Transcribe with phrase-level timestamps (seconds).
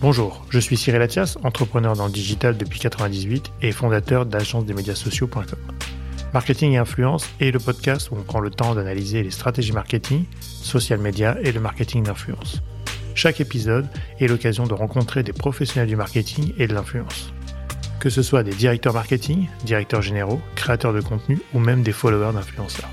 [0.00, 4.72] Bonjour, je suis Cyril Athias, entrepreneur dans le digital depuis 1998 et fondateur d'agence des
[4.74, 5.58] médias sociaux.com.
[6.32, 10.24] Marketing et influence est le podcast où on prend le temps d'analyser les stratégies marketing,
[10.40, 12.62] social media et le marketing d'influence.
[13.14, 13.88] Chaque épisode
[14.20, 17.32] est l'occasion de rencontrer des professionnels du marketing et de l'influence.
[17.98, 22.34] Que ce soit des directeurs marketing, directeurs généraux, créateurs de contenu ou même des followers
[22.34, 22.90] d'influenceurs.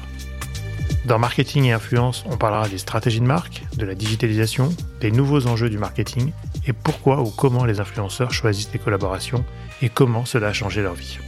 [1.05, 5.47] Dans Marketing et Influence, on parlera des stratégies de marque, de la digitalisation, des nouveaux
[5.47, 6.31] enjeux du marketing
[6.65, 9.43] et pourquoi ou comment les influenceurs choisissent les collaborations
[9.81, 11.19] et comment cela a changé leur vie.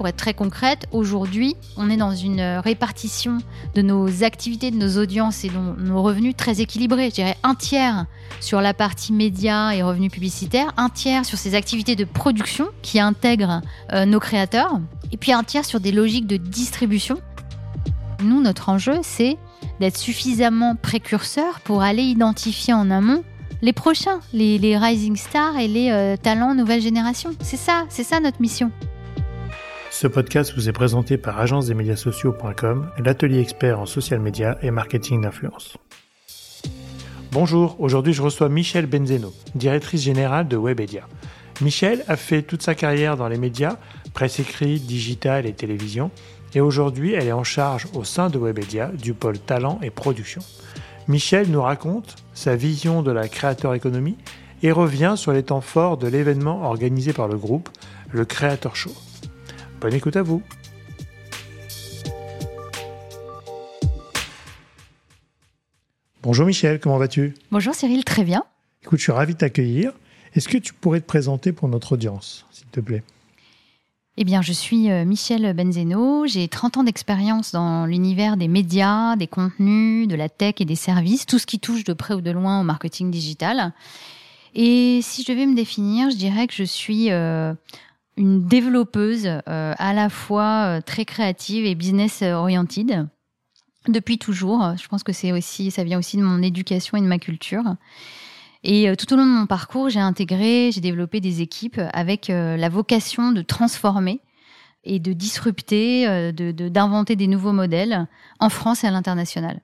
[0.00, 3.36] Pour être très concrète, aujourd'hui, on est dans une répartition
[3.74, 7.10] de nos activités, de nos audiences et de nos revenus très équilibrés.
[7.10, 8.06] Je dirais un tiers
[8.40, 12.98] sur la partie médias et revenus publicitaires, un tiers sur ces activités de production qui
[12.98, 13.60] intègrent
[13.92, 14.80] euh, nos créateurs,
[15.12, 17.18] et puis un tiers sur des logiques de distribution.
[18.22, 19.36] Nous, notre enjeu, c'est
[19.80, 23.22] d'être suffisamment précurseur pour aller identifier en amont
[23.60, 27.32] les prochains, les, rising stars et les euh, talents nouvelle génération.
[27.42, 28.72] C'est ça, c'est ça notre mission.
[30.00, 31.74] Ce podcast vous est présenté par agence des
[33.04, 35.76] l'atelier expert en social media et marketing d'influence.
[37.32, 41.06] Bonjour, aujourd'hui je reçois Michel Benzeno, directrice générale de Webedia.
[41.60, 43.76] Michel a fait toute sa carrière dans les médias,
[44.14, 46.10] presse écrite, digital et télévision,
[46.54, 50.40] et aujourd'hui elle est en charge au sein de Webedia du pôle talent et production.
[51.08, 54.16] Michel nous raconte sa vision de la créateur économie
[54.62, 57.68] et revient sur les temps forts de l'événement organisé par le groupe,
[58.12, 58.94] le Creator Show.
[59.80, 60.42] Bonne écoute à vous.
[66.22, 67.34] Bonjour Michel, comment vas-tu?
[67.50, 68.44] Bonjour Cyril, très bien.
[68.82, 69.92] Écoute, je suis ravi de t'accueillir.
[70.34, 73.02] Est-ce que tu pourrais te présenter pour notre audience, s'il te plaît?
[74.18, 79.16] Eh bien, je suis euh, Michel Benzeno, j'ai 30 ans d'expérience dans l'univers des médias,
[79.16, 82.20] des contenus, de la tech et des services, tout ce qui touche de près ou
[82.20, 83.72] de loin au marketing digital.
[84.54, 87.54] Et si je devais me définir, je dirais que je suis euh,
[88.16, 93.08] une développeuse euh, à la fois très créative et business oriented
[93.88, 94.74] depuis toujours.
[94.80, 97.64] Je pense que c'est aussi, ça vient aussi de mon éducation et de ma culture.
[98.62, 102.28] Et euh, tout au long de mon parcours, j'ai intégré, j'ai développé des équipes avec
[102.28, 104.20] euh, la vocation de transformer
[104.84, 108.06] et de disrupter, euh, de d'inventer des nouveaux modèles
[108.38, 109.60] en France et à l'international.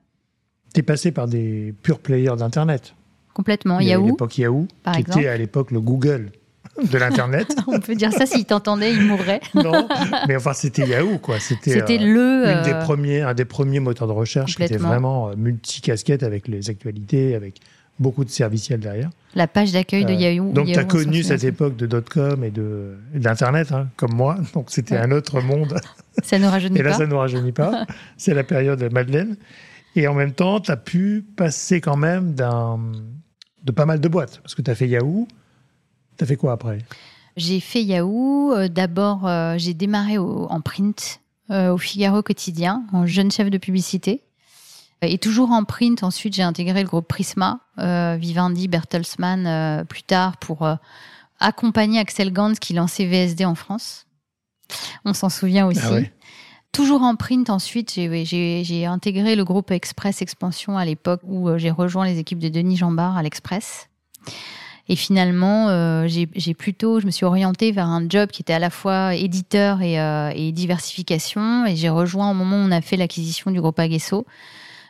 [0.73, 2.95] Tu es passé par des purs players d'Internet.
[3.33, 3.79] Complètement.
[3.79, 4.05] Yahoo.
[4.05, 6.31] À l'époque Yahoo, par qui était à l'époque le Google
[6.83, 7.55] de l'Internet.
[7.67, 9.41] On peut dire ça, s'il t'entendait, il mourrait.
[9.53, 9.87] non,
[10.27, 11.39] mais enfin, c'était Yahoo, quoi.
[11.39, 12.47] C'était le.
[12.47, 16.69] Une des premiers, un des premiers moteurs de recherche qui était vraiment multi-casquette avec les
[16.69, 17.61] actualités, avec
[17.99, 19.09] beaucoup de serviciels derrière.
[19.35, 20.51] La page d'accueil de euh, Yahoo.
[20.51, 22.51] Donc, tu as connu cette époque de dot-com et
[23.13, 24.37] d'Internet, hein, comme moi.
[24.53, 25.79] Donc, c'était un autre monde.
[26.23, 26.79] Ça ne rajeunit pas.
[26.79, 27.85] Et là, ça ne rajeunit pas.
[28.17, 29.37] C'est la période de Madeleine.
[29.95, 34.39] Et en même temps, tu as pu passer quand même de pas mal de boîtes.
[34.41, 35.27] Parce que tu as fait Yahoo.
[36.17, 36.79] Tu as fait quoi après?
[37.35, 38.53] J'ai fait Yahoo.
[38.53, 44.23] Euh, d'abord, euh, j'ai démarré en print, au Figaro quotidien, en jeune chef de publicité.
[45.01, 50.01] Et toujours en print, ensuite j'ai intégré le groupe Prisma, euh, Vivendi, Bertelsmann euh, plus
[50.01, 50.75] tard pour euh,
[51.39, 54.07] accompagner Axel Gans qui lançait VSD en France.
[55.05, 55.79] On s'en souvient aussi.
[55.83, 55.99] Ah
[56.71, 61.71] toujours en print, ensuite j'ai intégré le groupe Express Expansion à l'époque où euh, j'ai
[61.71, 63.89] rejoint les équipes de Denis Jambard à l'Express.
[64.89, 68.59] Et finalement, euh, j'ai plutôt, je me suis orientée vers un job qui était à
[68.59, 69.95] la fois éditeur et,
[70.35, 71.65] et diversification.
[71.65, 74.25] Et j'ai rejoint au moment où on a fait l'acquisition du groupe Aguesso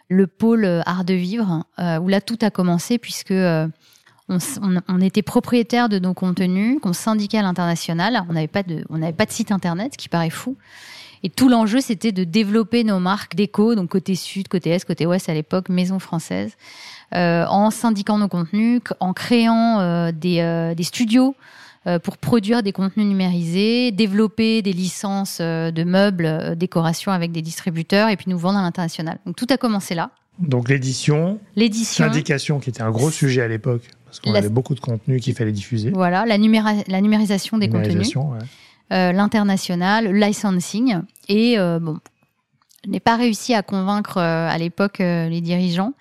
[0.10, 3.68] le pôle euh, art de vivre, euh, où là tout a commencé puisque euh,
[4.30, 8.24] on, était propriétaire de nos contenus, qu'on syndiquait à l'international.
[8.30, 10.58] On n'avait pas de, on n'avait pas de site internet, ce qui paraît fou.
[11.24, 15.06] Et tout l'enjeu, c'était de développer nos marques déco, donc côté sud, côté est, côté
[15.06, 16.56] ouest à l'époque, maison française,
[17.14, 21.36] en syndiquant nos contenus, en créant des, des studios
[21.88, 27.32] euh, pour produire des contenus numérisés, développer des licences euh, de meubles, euh, décoration avec
[27.32, 29.20] des distributeurs et puis nous vendre à l'international.
[29.26, 30.10] Donc tout a commencé là.
[30.40, 34.76] Donc l'édition, l'édition, syndication qui était un gros sujet à l'époque parce qu'on avait beaucoup
[34.76, 35.92] de contenus qu'il fallait diffuser.
[35.92, 38.14] Voilà, la, la numérisation des contenus,
[38.90, 41.00] l'international, le licensing
[41.30, 41.98] et bon,
[42.86, 45.94] je n'ai pas réussi à convaincre à l'époque les dirigeants.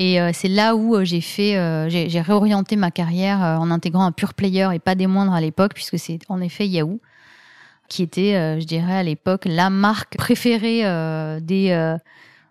[0.00, 4.06] Et euh, c'est là où euh, j'ai fait, euh, j'ai réorienté ma carrière en intégrant
[4.06, 7.00] un pur player et pas des moindres à l'époque, puisque c'est en effet Yahoo
[7.88, 10.82] qui était, je dirais à l'époque, la marque préférée
[11.42, 11.96] des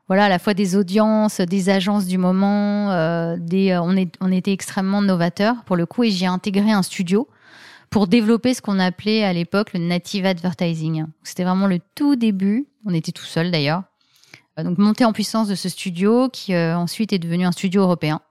[0.09, 3.37] voilà, à la fois des audiences, des agences du moment, on,
[3.97, 7.29] est, on était extrêmement novateurs pour le coup, et j'ai intégré un studio
[7.89, 11.05] pour développer ce qu'on appelait à l'époque le native advertising.
[11.23, 12.67] C'était vraiment le tout début.
[12.85, 13.83] On était tout seul d'ailleurs.
[14.59, 17.81] Euh, donc montée en puissance de ce studio qui euh, ensuite est devenu un studio
[17.81, 18.21] européen.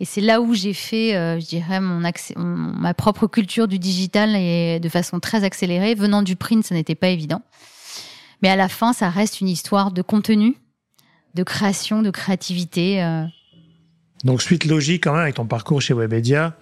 [0.00, 2.02] Et c'est là où j'ai fait, euh, je dirais, mon,
[2.36, 5.94] ma propre culture du digital et de façon très accélérée.
[5.94, 7.42] Venant du print, ça n'était pas évident.
[8.42, 10.56] Mais à la fin, ça reste une histoire de contenu,
[11.34, 13.00] de création, de créativité.
[14.24, 16.56] Donc suite logique quand même avec ton parcours chez Webedia,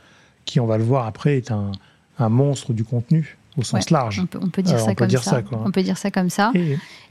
[0.45, 1.73] qui on va le voir après est un,
[2.19, 4.21] un monstre du contenu au sens large.
[4.41, 5.43] On peut, dire, ça, comme ça.
[5.53, 6.53] On peut dire ça comme ça.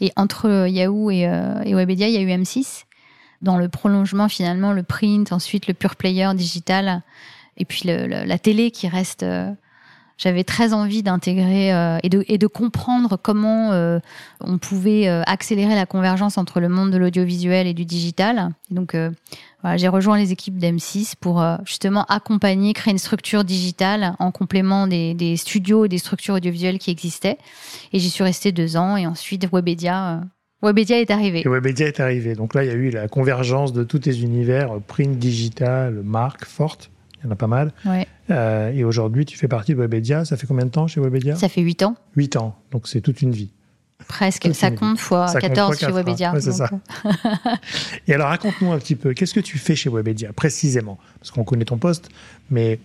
[0.01, 2.86] Et, entre Yahoo et, euh, et, Webedia, il y a eu M6.
[3.42, 7.01] Dans le prolongement, finalement, le print, ensuite le pure player digital,
[7.57, 9.25] et puis la télé qui reste.
[10.19, 14.00] Euh, j'avais très envie d'intégrer euh, et, de, comprendre comment
[14.42, 18.50] on pouvait accélérer la convergence entre le monde de l'audiovisuel et du digital.
[18.69, 18.95] Donc,
[19.75, 24.88] j'ai rejoint les équipes d'M6 pour euh, justement accompagner, créer une structure digitale en complément
[24.88, 27.38] des, studios et des structures audiovisuelles qui existaient.
[27.92, 30.13] Et j'y suis restée deux ans et ensuite Webedia.
[30.13, 30.21] Euh,
[30.62, 31.42] Webedia est arrivé.
[31.45, 32.36] Et Webedia est arrivé.
[32.36, 36.01] Donc là, il y a eu la convergence de tous tes univers, euh, print, digital,
[36.04, 36.89] marque forte.
[37.21, 37.71] Il y en a pas mal.
[37.86, 38.07] Ouais.
[38.75, 40.25] et aujourd'hui, tu fais partie de Webedia.
[40.25, 41.36] Ça fait combien de temps chez Webedia?
[41.36, 41.95] Ça fait huit ans.
[42.16, 42.56] Huit ans.
[42.71, 43.51] Donc c'est toute une vie.
[44.07, 46.33] Presque, ça compte fois 14 chez Webedia.
[46.39, 46.69] c'est ça.
[47.06, 47.10] Euh.
[48.07, 50.98] Et alors, raconte-nous un petit peu, qu'est-ce que tu fais chez Webedia, précisément?
[51.19, 52.10] Parce qu'on connaît ton poste,
[52.50, 52.80] mais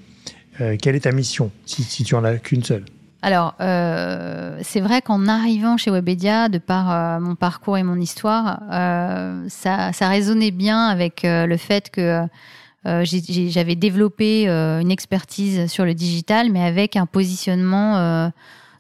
[0.61, 2.85] euh, quelle est ta mission, si, tu en as qu'une seule?
[3.23, 8.61] Alors, euh, c'est vrai qu'en arrivant chez Webedia, de par mon parcours et mon histoire,
[9.49, 12.27] ça, ça, résonnait bien avec le fait que
[12.85, 18.31] j'avais développé une expertise sur le digital, mais avec un positionnement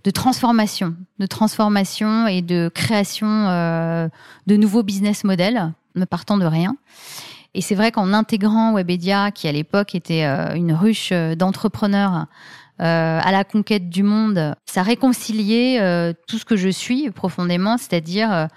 [0.04, 4.08] de transformation, de transformation et de création euh,
[4.46, 6.76] de nouveaux business models, ne partant de rien.
[7.54, 12.26] Et c'est vrai qu'en intégrant Webedia, qui à l'époque était euh, une ruche euh, d'entrepreneurs
[12.80, 18.48] à la conquête du monde, ça réconciliait tout ce que je suis profondément, c'est-à-dire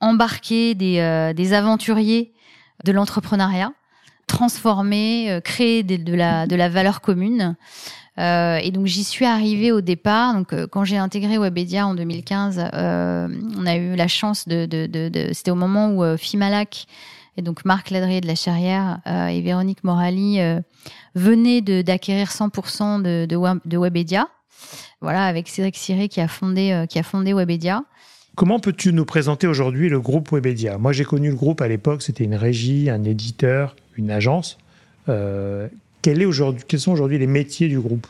[0.00, 2.32] embarquer des, aventuriers
[2.84, 3.72] de l'entrepreneuriat,
[4.30, 7.56] transformer, créer de, la, de la valeur commune.
[8.20, 10.34] Euh, et donc j'y suis arrivée au départ.
[10.34, 14.66] Donc euh, quand j'ai intégré Webedia en 2015, euh, on a eu la chance de,
[14.66, 16.86] de, c'était au moment où Fimalac
[17.36, 20.40] et donc Marc Ladrier de la Charrière et Véronique Morali
[21.14, 24.28] venaient d'acquérir 100% de, de, Webedia.
[25.00, 27.84] Voilà, avec Cédric Siré qui a fondé qui a fondé Webedia.
[28.36, 30.78] Comment peux-tu nous présenter aujourd'hui le groupe Webedia?
[30.78, 34.58] Moi, j'ai connu le groupe à l'époque, c'était une régie, un éditeur, une agence.
[36.02, 38.06] Quel est aujourd'hui, quels sont aujourd'hui les métiers du groupe?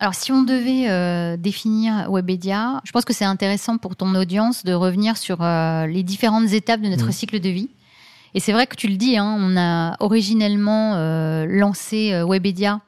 [0.00, 4.64] Alors, si on devait euh, définir Webedia, je pense que c'est intéressant pour ton audience
[4.64, 7.12] de revenir sur euh, les différentes étapes de notre mmh.
[7.12, 7.70] cycle de vie.
[8.34, 12.80] Et c'est vrai que tu le dis, hein, on a originellement euh, lancé Webedia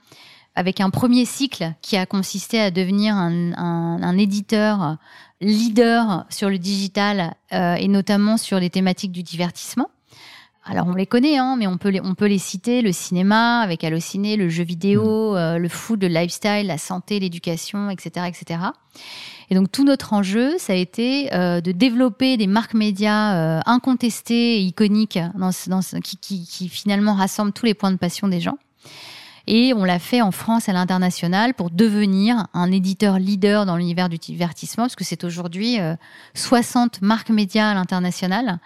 [0.54, 4.98] avec un premier cycle qui a consisté à devenir un, un éditeur
[5.40, 9.88] leader sur le digital et notamment sur les thématiques du divertissement
[10.64, 13.60] alors on les connaît, hein, mais on peut les, on peut les citer le cinéma
[13.60, 15.36] avec Allociné, le jeu vidéo, mm.
[15.36, 18.60] euh, le food, le lifestyle, la santé, l'éducation, etc., etc.
[19.48, 23.60] Et donc tout notre enjeu, ça a été euh, de développer des marques médias euh,
[23.66, 28.28] incontestées et iconiques, dans, dans, qui, qui, qui, finalement rassemblent tous les points de passion
[28.28, 28.58] des gens.
[29.52, 33.76] Et on l'a fait en France et à l'international pour devenir un éditeur leader dans
[33.76, 35.78] l'univers du divertissement, parce que c'est aujourd'hui
[36.34, 38.60] 60 marques médias à l'international.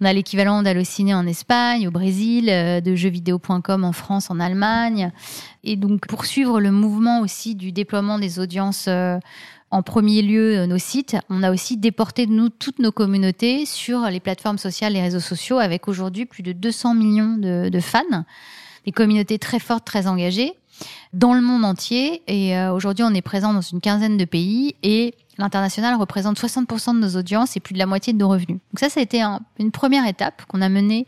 [0.00, 5.12] On a l'équivalent d'Allociné en Espagne, au Brésil, euh, de jeuxvideo.com en France, en Allemagne.
[5.62, 9.18] Et donc, poursuivre le mouvement aussi du déploiement des audiences euh,
[9.70, 13.66] en premier lieu euh, nos sites, on a aussi déporté de nous toutes nos communautés
[13.66, 18.24] sur les plateformes sociales et réseaux sociaux avec aujourd'hui plus de 200 millions de, fans,
[18.84, 20.52] des communautés très fortes, très engagées
[21.12, 22.22] dans le monde entier.
[22.26, 27.00] Et aujourd'hui, on est présent dans une quinzaine de pays et L'international représente 60% de
[27.00, 28.60] nos audiences et plus de la moitié de nos revenus.
[28.72, 29.22] Donc ça, ça a été
[29.58, 31.06] une première étape qu'on a menée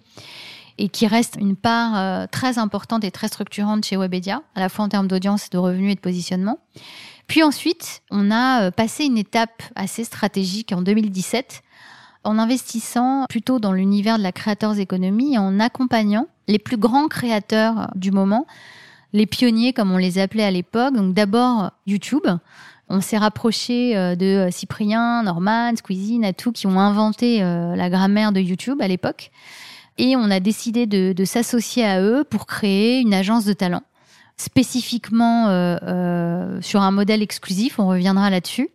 [0.78, 4.68] et qui reste une part euh, très importante et très structurante chez Webedia, à la
[4.68, 6.58] fois en termes d'audience, de revenus et de positionnement.
[7.28, 11.62] Puis ensuite, on a euh, passé une étape assez stratégique en 2017
[12.24, 17.08] en investissant plutôt dans l'univers de la créateurs économie et en accompagnant les plus grands
[17.08, 18.46] créateurs du moment,
[19.12, 20.94] les pionniers comme on les appelait à l'époque.
[20.94, 22.26] Donc d'abord YouTube,
[22.88, 27.90] on s'est rapproché euh, de euh, Cyprien, Norman, Squeezie, Natou, qui ont inventé euh, la
[27.90, 29.30] grammaire de YouTube à l'époque.
[29.98, 33.82] Et on a décidé de, s'associer à eux pour créer une agence de talent,
[34.36, 35.46] spécifiquement
[36.60, 37.78] sur un modèle exclusif.
[37.78, 38.68] On reviendra là-dessus.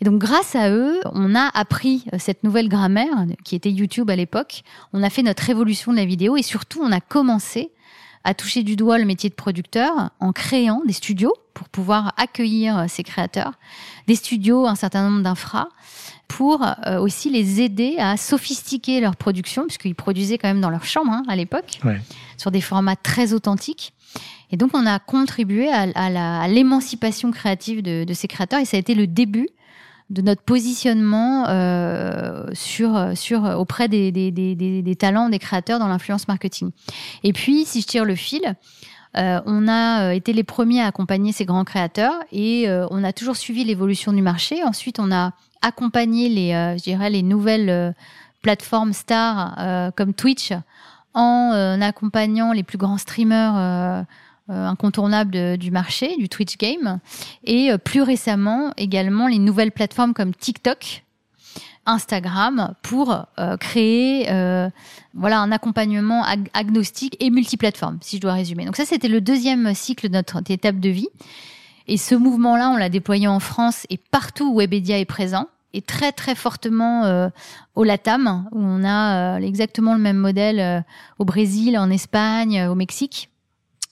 [0.00, 4.16] Et donc, grâce à eux, on a appris cette nouvelle grammaire qui était YouTube à
[4.16, 4.62] l'époque.
[4.92, 7.70] On a fait notre révolution de la vidéo et surtout, on a commencé
[8.26, 12.86] a touché du doigt le métier de producteur en créant des studios pour pouvoir accueillir
[12.88, 13.52] ces créateurs,
[14.08, 15.68] des studios, un certain nombre d'infras,
[16.26, 20.84] pour euh, aussi les aider à sophistiquer leur production, puisqu'ils produisaient quand même dans leur
[20.84, 21.78] chambre hein, à l'époque,
[22.36, 23.92] sur des formats très authentiques.
[24.50, 28.96] Et donc, on a contribué à, l'émancipation créative de, ces créateurs, et ça a été
[28.96, 29.48] le début
[30.10, 35.88] de notre positionnement euh, sur, sur, auprès des, des, des, des, talents, des créateurs dans
[35.88, 36.70] l'influence marketing.
[37.24, 38.54] Et puis, si je tire le fil,
[39.16, 43.36] euh, on a été les premiers à accompagner ces grands créateurs et on a toujours
[43.36, 44.62] suivi l'évolution du marché.
[44.62, 45.32] Ensuite, on a
[45.66, 47.92] accompagner les, euh, je dirais, les nouvelles euh,
[48.42, 50.52] plateformes stars euh, comme Twitch
[51.14, 54.04] en accompagnant les plus grands streamers
[54.48, 56.98] incontournables du marché, du Twitch game,
[57.44, 61.04] et plus récemment également les nouvelles plateformes comme TikTok,
[61.86, 63.26] Instagram pour
[63.60, 64.26] créer
[65.14, 68.64] voilà un accompagnement agnostique et multiplateforme si je dois résumer.
[68.64, 71.08] Donc ça c'était le deuxième cycle de notre étape de vie
[71.88, 75.82] et ce mouvement-là on l'a déployé en France et partout où Webedia est présent et
[75.82, 77.28] très très fortement euh,
[77.74, 80.80] au Latam, où on a euh, exactement le même modèle euh,
[81.18, 83.28] au Brésil, en Espagne, au Mexique.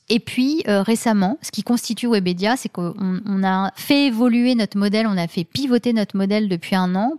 [0.08, 5.06] Et puis récemment, ce qui constitue Webedia, c'est qu'on on a fait évoluer notre modèle,
[5.06, 7.14] on a fait pivoter notre modèle depuis un an,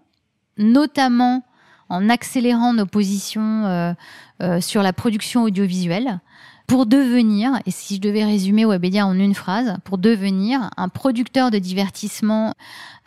[0.57, 1.43] notamment
[1.89, 3.95] en accélérant nos positions
[4.59, 6.19] sur la production audiovisuelle
[6.67, 11.51] pour devenir, et si je devais résumer Webedia en une phrase, pour devenir un producteur
[11.51, 12.55] de divertissement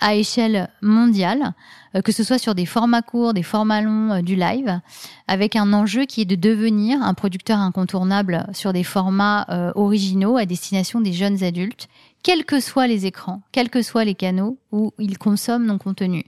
[0.00, 1.54] à échelle mondiale,
[1.96, 4.80] euh, que ce soit sur des formats courts, des formats longs, euh, du live,
[5.26, 10.36] avec un enjeu qui est de devenir un producteur incontournable sur des formats euh, originaux
[10.36, 11.88] à destination des jeunes adultes,
[12.22, 16.24] quels que soient les écrans, quels que soient les canaux où ils consomment nos contenus.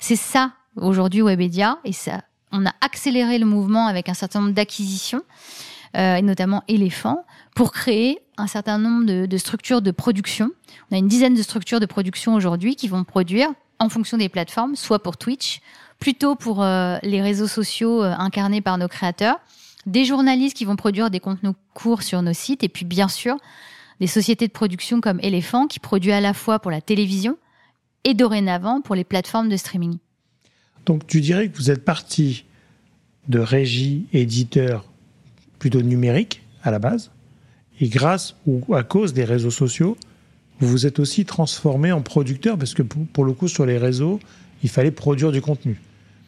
[0.00, 4.54] C'est ça aujourd'hui Webedia, et ça, on a accéléré le mouvement avec un certain nombre
[4.54, 5.22] d'acquisitions.
[5.96, 10.50] Euh, et notamment Elephant, pour créer un certain nombre de, structures de production.
[10.90, 14.30] On a une dizaine de structures de production aujourd'hui qui vont produire en fonction des
[14.30, 15.60] plateformes, soit pour Twitch,
[15.98, 19.38] plutôt pour euh, les réseaux sociaux euh, incarnés par nos créateurs,
[19.84, 23.36] des journalistes qui vont produire des contenus courts sur nos sites, et puis bien sûr
[24.00, 27.36] des sociétés de production comme Elephant qui produit à la fois pour la télévision
[28.04, 29.98] et dorénavant pour les plateformes de streaming.
[30.86, 32.44] Donc tu dirais que vous êtes parti
[33.28, 34.91] de régie, éditeur,
[35.62, 37.12] plutôt numérique à la base.
[37.80, 39.96] Et grâce ou à cause des réseaux sociaux,
[40.58, 44.18] vous vous êtes aussi transformé en producteur parce que pour, le coup, sur les réseaux,
[44.64, 45.80] il fallait produire du contenu.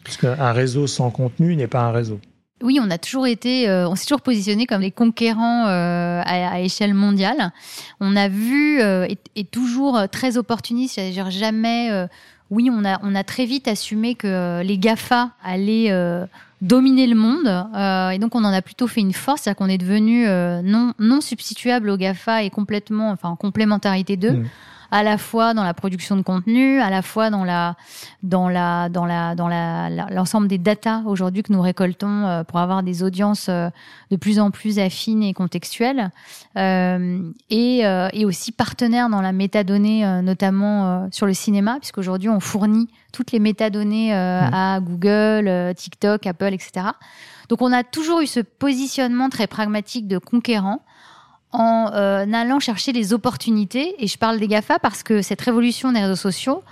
[0.05, 2.21] Parce qu'un réseau sans contenu n'est pas un réseau.
[2.63, 6.61] Oui, on a toujours été, euh, on s'est toujours positionné comme les conquérants euh, à,
[6.61, 7.51] échelle mondiale.
[7.99, 11.89] On a vu euh, et, toujours très opportuniste, c'est-à-dire jamais.
[12.51, 15.91] oui, on a, on a très vite assumé que les Gafa allaient
[16.65, 17.47] dominer le monde.
[17.47, 20.61] Euh, et donc, on en a plutôt fait une force, c'est-à-dire qu'on est devenu euh,
[20.61, 24.31] non, non substituable au GAFA et complètement, enfin, en complémentarité d'eux.
[24.31, 24.45] Mmh
[24.91, 27.75] à la fois dans la production de contenu, à la fois dans la
[28.23, 32.59] dans la dans la dans la l'ensemble des datas aujourd'hui que nous récoltons euh, pour
[32.59, 33.69] avoir des audiences euh,
[34.11, 36.09] de plus en plus affines et contextuelles,
[36.57, 37.79] euh, et,
[38.13, 43.39] et aussi partenaire dans la métadonnée, notamment sur le cinéma, puisqu'aujourd'hui on fournit toutes les
[43.39, 44.53] métadonnées mmh.
[44.53, 46.87] à Google, TikTok, Apple, etc.
[47.49, 50.81] Donc on a toujours eu ce positionnement très pragmatique de conquérant
[51.55, 53.95] en euh, allant chercher les opportunités.
[53.99, 56.63] Et je parle des GAFA parce que cette révolution des réseaux sociaux,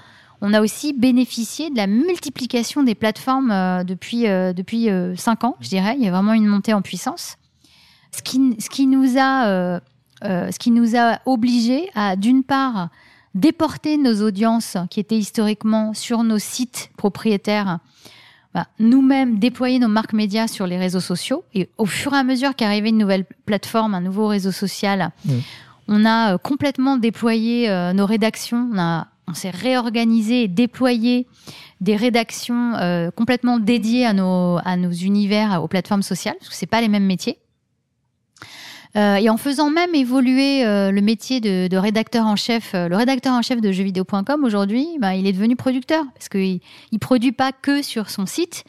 [0.41, 5.55] on a aussi bénéficié de la multiplication des plateformes euh, depuis, euh, depuis 5 ans,
[5.61, 5.95] je dirais.
[5.97, 7.37] Il y a vraiment une montée en puissance.
[8.11, 9.79] Ce qui, ce qui nous a,
[10.21, 12.89] ce qui nous a obligés à, d'une part,
[13.33, 17.79] déporter nos audiences qui étaient historiquement sur nos sites propriétaires
[18.53, 21.43] bah, nous-mêmes déployer nos marques médias sur les réseaux sociaux.
[21.53, 25.11] Et au fur et à mesure qu'arrivait une nouvelle plateforme, un nouveau réseau social,
[25.87, 28.69] on a euh, complètement déployé euh, nos rédactions.
[28.71, 31.27] On, a, on s'est réorganisé et déployé
[31.81, 36.55] des rédactions euh, complètement dédiées à nos, à nos univers, aux plateformes sociales, parce que
[36.55, 37.39] c'est pas les mêmes métiers.
[38.95, 42.95] Euh, et en faisant même évoluer euh, le métier de, rédacteur en chef, euh, le
[42.95, 46.59] rédacteur en chef de jeuxvideo.com aujourd'hui, bah, il est devenu producteur parce qu'il
[46.91, 48.63] ne produit pas que sur son site.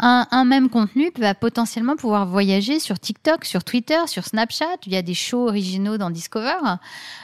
[0.00, 4.76] Un, même contenu va potentiellement pouvoir voyager sur TikTok, sur Twitter, sur Snapchat.
[4.86, 6.58] Il y a des shows originaux dans Discover,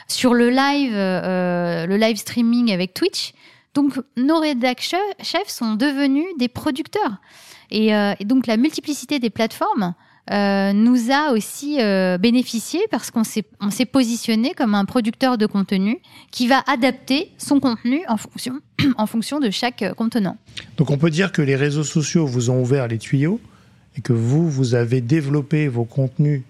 [0.07, 3.33] sur le live, le live streaming avec Twitch.
[3.73, 7.17] Donc nos rédacteurs chefs sont devenus des producteurs.
[7.71, 7.91] Et
[8.21, 9.93] donc la multiplicité des plateformes
[10.29, 15.37] euh, nous a aussi euh, bénéficié parce qu'on s'est, on s'est positionné comme un producteur
[15.37, 15.99] de contenu
[16.29, 18.59] qui va adapter son contenu en fonction,
[18.97, 20.37] en fonction de chaque contenant.
[20.77, 23.39] Donc on peut dire que les réseaux sociaux vous ont ouvert les tuyaux
[23.97, 26.43] et que vous, vous avez développé vos contenus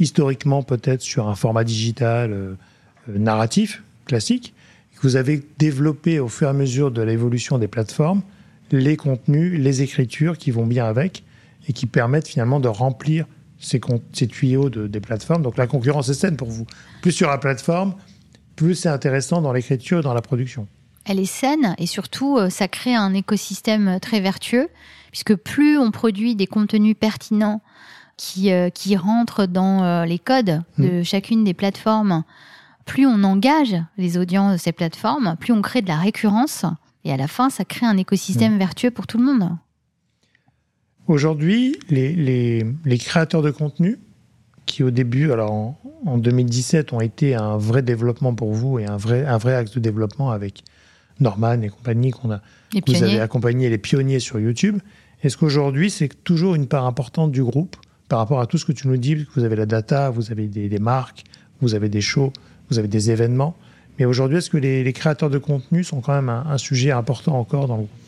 [0.00, 2.54] historiquement peut-être sur un format digital euh,
[3.08, 4.54] euh, narratif classique.
[5.02, 8.22] Vous avez développé au fur et à mesure de l'évolution des plateformes
[8.70, 11.22] les contenus, les écritures qui vont bien avec
[11.68, 13.26] et qui permettent finalement de remplir
[13.60, 13.80] ces,
[14.12, 15.42] ces tuyaux de, des plateformes.
[15.42, 16.66] Donc la concurrence est saine pour vous.
[17.02, 17.94] Plus sur la plateforme,
[18.56, 20.66] plus c'est intéressant dans l'écriture et dans la production.
[21.04, 24.68] Elle est saine et surtout, euh, ça crée un écosystème très vertueux,
[25.10, 27.62] puisque plus on produit des contenus pertinents
[28.16, 31.04] qui, euh, qui rentrent dans euh, les codes de mmh.
[31.04, 32.24] chacune des plateformes,
[32.84, 36.64] plus on engage les audiences de ces plateformes, plus on crée de la récurrence.
[37.04, 38.58] Et à la fin, ça crée un écosystème mmh.
[38.58, 39.56] vertueux pour tout le monde.
[41.08, 43.98] Aujourd'hui, les, les, les, créateurs de contenu,
[44.66, 45.74] qui au début, alors
[46.06, 49.72] en, 2017, ont été un vrai développement pour vous et un vrai, un vrai axe
[49.72, 50.62] de développement avec
[51.18, 52.42] Norman et compagnie qu'on a,
[52.86, 54.78] vous avez accompagné les pionniers sur YouTube.
[55.22, 57.76] Est-ce qu'aujourd'hui, c'est toujours une part importante du groupe
[58.08, 60.46] par rapport à tout ce que tu nous dis, vous avez la data, vous avez
[60.46, 61.24] des, marques,
[61.60, 62.32] vous avez des shows,
[62.70, 63.56] vous avez des événements.
[63.98, 67.66] Mais aujourd'hui, est-ce que les, créateurs de contenu sont quand même un, sujet important encore
[67.66, 68.07] dans le groupe?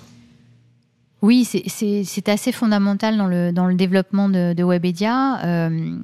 [1.23, 5.45] Oui, c'est assez fondamental dans le, dans le développement de, de Webedia.
[5.45, 5.97] Euh,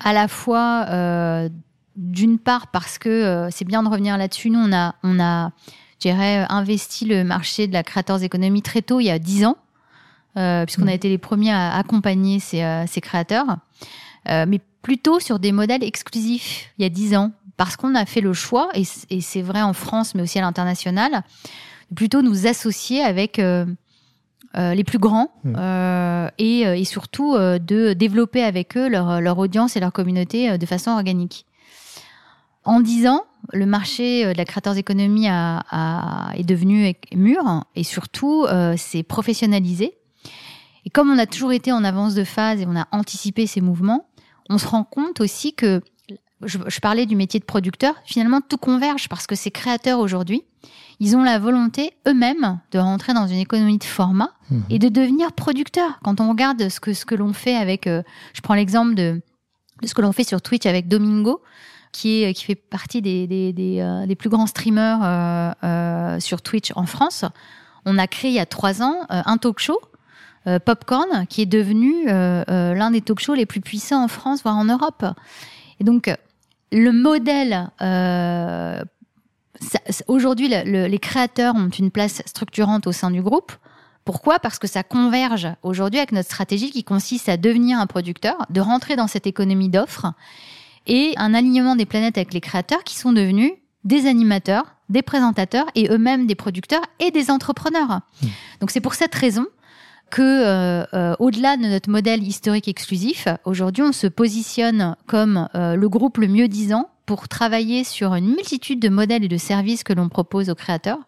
[0.00, 1.48] à la fois, euh,
[1.96, 5.52] d'une part, parce que euh, c'est bien de revenir là-dessus, nous, on a, on a
[6.04, 9.56] investi le marché de la creators economy très tôt, il y a 10 ans.
[10.38, 10.94] Euh, puisqu'on a mm.
[10.94, 13.58] été les premiers à accompagner ces, euh, créateurs,
[14.30, 18.06] euh, mais plutôt sur des modèles exclusifs il y a dix ans, parce qu'on a
[18.06, 21.22] fait le choix, et, c'est vrai en France, mais aussi à l'international,
[21.90, 23.40] de plutôt nous associer avec
[24.54, 26.28] les plus grands mm.
[26.38, 31.46] et, surtout de développer avec eux leur, audience et leur communauté de façon organique.
[32.64, 39.02] En dix ans, le marché de la créateurs économie est devenu mûr et surtout s'est
[39.02, 39.94] professionnalisé
[40.84, 43.60] et comme on a toujours été en avance de phase et on a anticipé ces
[43.60, 44.08] mouvements,
[44.48, 45.80] on se rend compte aussi que,
[46.42, 50.44] je, parlais du métier de producteur, finalement tout converge parce que ces créateurs aujourd'hui,
[51.02, 54.62] ils ont la volonté eux-mêmes de rentrer dans une économie de format mhm.
[54.70, 55.98] et de devenir producteurs.
[56.04, 58.04] Quand on regarde ce que, ce que l'on fait avec, euh,
[58.34, 59.20] je prends l'exemple de,
[59.82, 61.42] de ce que l'on fait sur Twitch avec Domingo,
[61.90, 66.40] qui, est, qui fait partie des, des, des, euh, des plus grands streamers euh, sur
[66.40, 67.24] Twitch en France.
[67.84, 69.80] On a créé il y a trois ans un talk show
[70.64, 74.64] Popcorn, qui est devenu l'un des talk shows les plus puissants en France, voire en
[74.64, 75.04] Europe.
[75.80, 76.14] Et donc,
[76.70, 77.70] le modèle
[80.08, 83.52] aujourd'hui, les créateurs ont une place structurante au sein du groupe.
[84.04, 84.38] Pourquoi?
[84.40, 88.60] Parce que ça converge aujourd'hui avec notre stratégie qui consiste à devenir un producteur, de
[88.60, 90.12] rentrer dans cette économie d'offres
[90.86, 93.52] et un alignement des planètes avec les créateurs qui sont devenus
[93.84, 98.00] des animateurs, des présentateurs et eux-mêmes des producteurs et des entrepreneurs.
[98.22, 98.26] Mmh.
[98.60, 99.46] Donc c'est pour cette raison
[100.12, 105.74] que euh, euh, au-delà de notre modèle historique exclusif, aujourd'hui on se positionne comme euh,
[105.74, 109.84] le groupe le mieux disant pour travailler sur une multitude de modèles et de services
[109.84, 111.00] que l'on propose aux créateurs.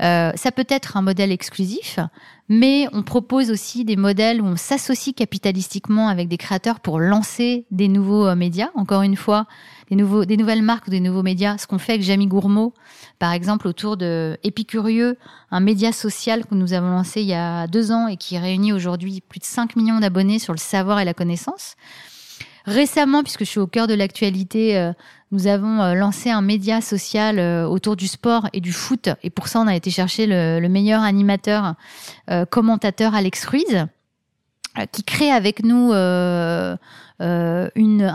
[0.00, 2.00] ça peut être un modèle exclusif,
[2.48, 7.66] mais on propose aussi des modèles où on s'associe capitalistiquement avec des créateurs pour lancer
[7.70, 8.70] des nouveaux médias.
[8.74, 9.46] Encore une fois,
[9.90, 11.56] des nouvelles marques ou des nouveaux médias.
[11.56, 12.74] Ce qu'on fait avec Jamie Gourmaud,
[13.20, 15.18] par exemple, autour de Épicurieux,
[15.52, 18.72] un média social que nous avons lancé il y a deux ans et qui réunit
[18.72, 21.76] aujourd'hui plus de 5 millions d'abonnés sur le savoir et la connaissance.
[22.66, 24.92] Récemment, puisque je suis au cœur de l'actualité, euh,
[25.32, 29.08] nous avons euh, lancé un média social euh, autour du sport et du foot.
[29.22, 31.74] Et pour ça, on a été chercher le, meilleur animateur,
[32.50, 33.86] commentateur Alex Ruiz,
[34.90, 36.78] qui crée avec nous un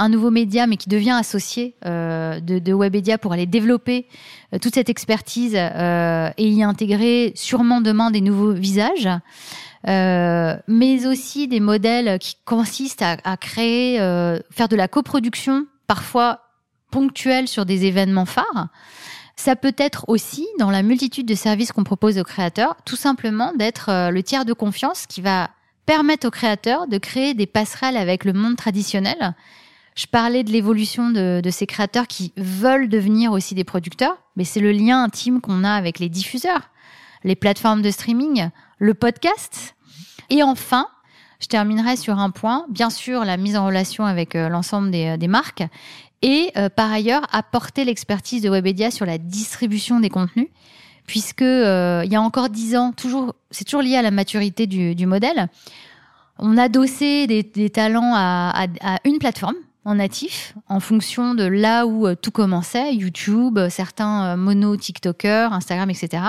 [0.10, 4.08] nouveau média, mais qui devient associé de, de, Webedia pour aller développer
[4.62, 9.10] toute cette expertise et y intégrer sûrement demain des nouveaux visages.
[9.88, 13.97] Mais aussi des modèles qui consistent à, à créer,
[14.52, 16.41] faire de la coproduction, parfois
[16.91, 18.67] ponctuelle sur des événements phares.
[19.36, 23.54] Ça peut être aussi, dans la multitude de services qu'on propose aux créateurs, tout simplement
[23.54, 25.50] d'être le tiers de confiance qui va
[25.88, 29.34] permettent aux créateurs de créer des passerelles avec le monde traditionnel.
[29.95, 34.60] Je parlais de l'évolution de, ces créateurs qui veulent devenir aussi des producteurs, mais c'est
[34.60, 36.69] le lien intime qu'on a avec les diffuseurs,
[37.23, 39.76] les plateformes de streaming, le podcast.
[40.30, 40.88] Et enfin,
[41.40, 45.18] je terminerai sur un point, bien sûr la mise en relation avec euh, l'ensemble des,
[45.22, 45.63] euh, marques
[46.22, 50.48] et euh, par ailleurs apporter l'expertise de Webedia sur la distribution des contenus
[51.06, 55.06] puisque il y a encore dix ans, toujours, c'est toujours lié à la maturité du,
[55.06, 55.48] modèle.
[56.38, 58.66] On adossait des, des talents à,
[59.06, 65.54] une plateforme en natif, en fonction de là où tout commençait, YouTube, certains mono TikTokers,
[65.54, 66.24] Instagram, etc.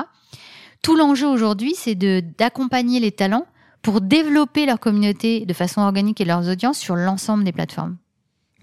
[0.81, 3.47] Tout l'enjeu aujourd'hui, c'est d'accompagner les talents
[3.83, 7.97] pour développer leur communauté de façon organique et leurs audiences sur l'ensemble des plateformes.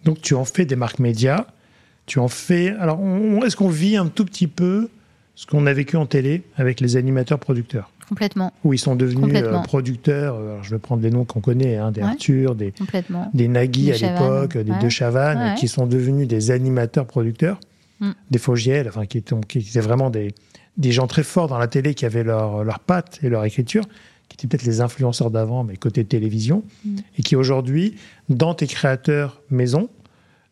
[0.04, 1.46] Donc tu en fais des marques médias,
[2.06, 2.70] tu en fais.
[2.80, 3.00] Alors,
[3.44, 4.90] est-ce qu'on vit un tout petit peu
[5.34, 7.92] ce qu'on a vécu en télé avec les animateurs producteurs?
[8.08, 8.54] Complètement.
[8.64, 10.36] Où ils sont devenus euh, producteurs.
[10.36, 12.72] Alors, je vais prendre les noms qu'on connaît, hein, des Arthur, des,
[13.34, 17.60] des Nagui à l'époque, des De Chavannes, qui sont devenus des animateurs producteurs,
[18.00, 18.12] mm.
[18.30, 20.36] des Fogiel, enfin, qui, qui étaient vraiment des,
[20.78, 23.86] des gens très forts dans la télé qui avaient leur, leur patte et leur écriture
[24.38, 26.98] qui étaient peut-être les influenceurs d'avant, mais côté télévision, mm.
[27.18, 27.96] et qui aujourd'hui,
[28.30, 29.90] dans tes créateurs maison,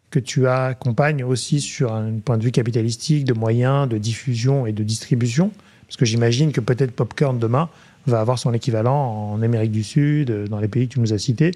[0.10, 4.72] que tu accompagnes aussi sur un point de vue capitalistique, de moyens, de diffusion et
[4.72, 5.52] de distribution,
[5.88, 7.70] parce que j'imagine que peut-être Popcorn demain
[8.06, 11.18] va avoir son équivalent en Amérique du Sud, dans les pays que tu nous as
[11.18, 11.52] cités,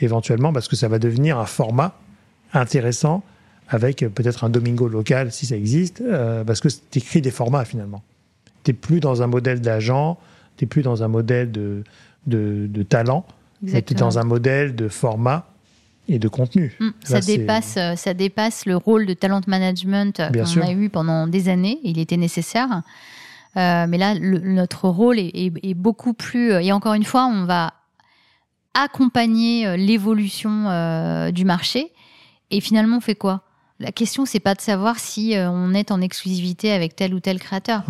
[0.00, 1.94] éventuellement, parce que ça va devenir un format
[2.52, 3.22] intéressant
[3.68, 7.64] avec peut-être un Domingo local si ça existe, euh, parce que tu écris des formats
[7.64, 8.02] finalement.
[8.64, 10.18] Tu n'es plus dans un modèle d'agent,
[10.62, 11.82] tu n'es plus dans un modèle de,
[12.26, 13.26] de, talent,
[13.66, 15.48] tu es dans un modèle de format
[16.08, 16.76] et de contenu.
[16.78, 21.26] Mm, ça, dépasse, euh, ça dépasse le rôle de talent management qu'on a eu pendant
[21.26, 21.80] des années.
[21.82, 22.82] Il était nécessaire.
[23.56, 26.52] Euh, mais là, notre rôle est, beaucoup plus.
[26.52, 27.74] Euh, et encore une fois, on va
[28.74, 31.90] accompagner l'évolution du marché.
[32.52, 33.42] Et finalement, on fait quoi?
[33.80, 37.40] La question, c'est pas de savoir si on est en exclusivité avec tel ou tel
[37.40, 37.82] créateur.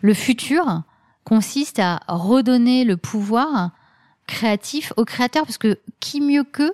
[0.00, 0.82] Le futur,
[1.28, 3.70] consiste à redonner le pouvoir
[4.26, 6.72] créatif aux créateurs, parce que qui mieux qu'eux,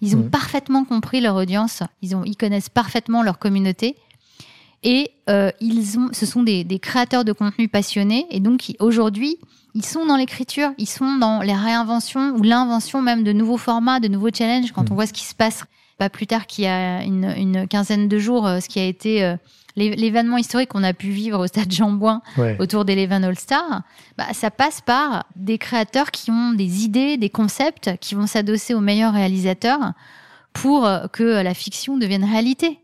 [0.00, 3.94] ils ont parfaitement compris leur audience, ils, ont, ils connaissent parfaitement leur communauté,
[4.82, 9.36] et euh, ils ont, ce sont des, créateurs de contenu passionnés, et donc aujourd'hui,
[9.74, 14.00] ils sont dans l'écriture, ils sont dans les réinventions ou l'invention même de nouveaux formats,
[14.00, 15.62] de nouveaux challenges, quand on voit ce qui se passe
[15.98, 19.22] pas plus tard qu'il y a une, quinzaine de jours, euh, ce qui a été...
[19.22, 19.36] Euh,
[19.76, 22.22] l'événement historique qu'on a pu vivre au stade Jean Bouin
[22.58, 23.82] autour d'Eleven All-Star,
[24.18, 28.74] bah, ça passe par des créateurs qui ont des idées, des concepts, qui vont s'adosser
[28.74, 29.92] aux meilleurs réalisateurs
[30.52, 32.78] pour que la fiction devienne réalité.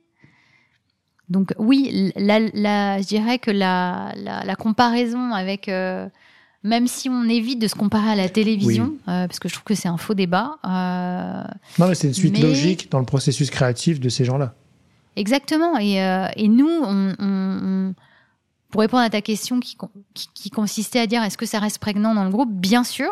[1.28, 5.68] Donc oui, je dirais que la, comparaison avec...
[5.68, 6.08] Euh,
[6.64, 9.64] même si on évite de se comparer à la télévision, euh, parce que je trouve
[9.64, 10.58] que c'est un faux débat.
[10.66, 11.44] Euh,
[11.78, 14.54] non, mais c'est une suite logique dans le processus créatif de ces gens-là.
[15.18, 15.76] Exactement.
[15.78, 17.94] Et, euh, et nous, on,
[18.70, 22.24] pour répondre à ta question qui, consistait à dire est-ce que ça reste prégnant dans
[22.24, 22.52] le groupe?
[22.52, 23.10] Bien sûr.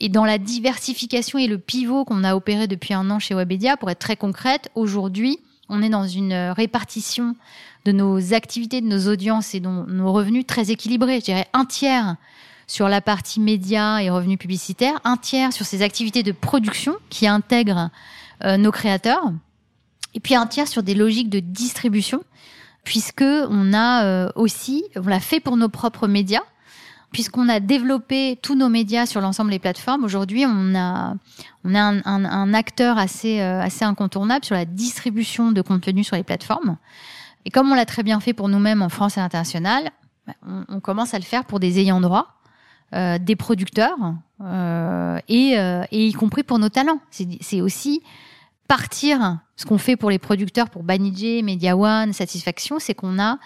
[0.00, 3.76] Et dans la diversification et le pivot qu'on a opéré depuis un an chez Webedia,
[3.76, 5.38] pour être très concrète, aujourd'hui,
[5.68, 7.36] on est dans une répartition
[7.84, 11.20] de nos activités, de nos audiences et de nos revenus très équilibrés.
[11.20, 12.16] Je dirais un tiers
[12.66, 17.28] sur la partie médias et revenus publicitaires, un tiers sur ces activités de production qui
[17.28, 17.90] intègrent
[18.44, 19.32] euh, nos créateurs
[20.14, 22.22] et puis un tiers sur des logiques de distribution,
[22.84, 26.42] puisque on a euh, aussi, on l'a fait pour nos propres médias,
[27.12, 30.04] puisqu'on a développé tous nos médias sur l'ensemble des plateformes.
[30.04, 31.14] Aujourd'hui, on a,
[31.64, 36.16] on a un, un, acteur assez, euh, assez incontournable sur la distribution de contenu sur
[36.16, 36.76] les plateformes.
[37.44, 39.90] Et comme on l'a très bien fait pour nous-mêmes en France et à l'international,
[40.68, 42.34] on, commence à le faire pour des ayants droit,
[42.94, 43.96] euh, des producteurs,
[44.42, 45.54] euh, et,
[45.90, 47.00] et y compris pour nos talents.
[47.10, 48.02] C'est aussi
[48.70, 53.38] partir, ce qu'on fait pour les producteurs, pour Banijé, Media One, Satisfaction, c'est qu'on a,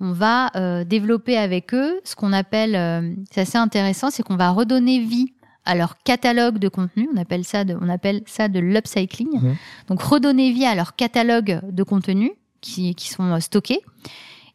[0.00, 4.36] on va euh, développer avec eux ce qu'on appelle, euh, c'est assez intéressant, c'est qu'on
[4.36, 5.32] va redonner vie
[5.64, 7.08] à leur catalogue de contenu.
[7.14, 9.40] On appelle ça de, on appelle ça de l'upcycling.
[9.40, 9.56] Mmh.
[9.88, 13.80] Donc redonner vie à leur catalogue de contenu qui, qui sont euh, stockés.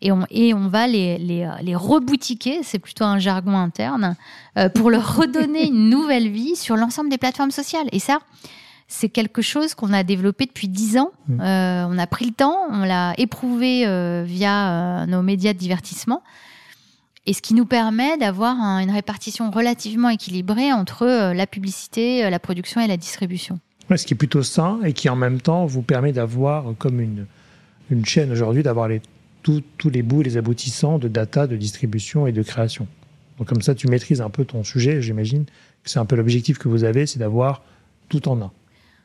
[0.01, 4.15] Et on, et on va les, les, les reboutiquer, c'est plutôt un jargon interne,
[4.73, 7.87] pour leur redonner une nouvelle vie sur l'ensemble des plateformes sociales.
[7.91, 8.17] Et ça,
[8.91, 11.11] c'est quelque chose qu'on a développé depuis dix ans.
[11.27, 11.41] Mm.
[11.41, 15.57] Euh, on a pris le temps, on l'a éprouvé euh, via euh, nos médias de
[15.57, 16.21] divertissement.
[17.25, 22.81] Et ce qui nous permet d'avoir une répartition relativement équilibrée entre la publicité, la production
[22.81, 23.59] et la distribution.
[23.95, 27.27] ce qui est plutôt sain et qui en même temps vous permet d'avoir comme une,
[27.91, 29.03] une chaîne aujourd'hui, d'avoir les,
[29.43, 32.87] tous les bouts, les aboutissants de data, de distribution et de création.
[33.37, 36.57] Donc comme ça, tu maîtrises un peu ton sujet, j'imagine que c'est un peu l'objectif
[36.57, 37.61] que vous avez, c'est d'avoir
[38.09, 38.51] tout en un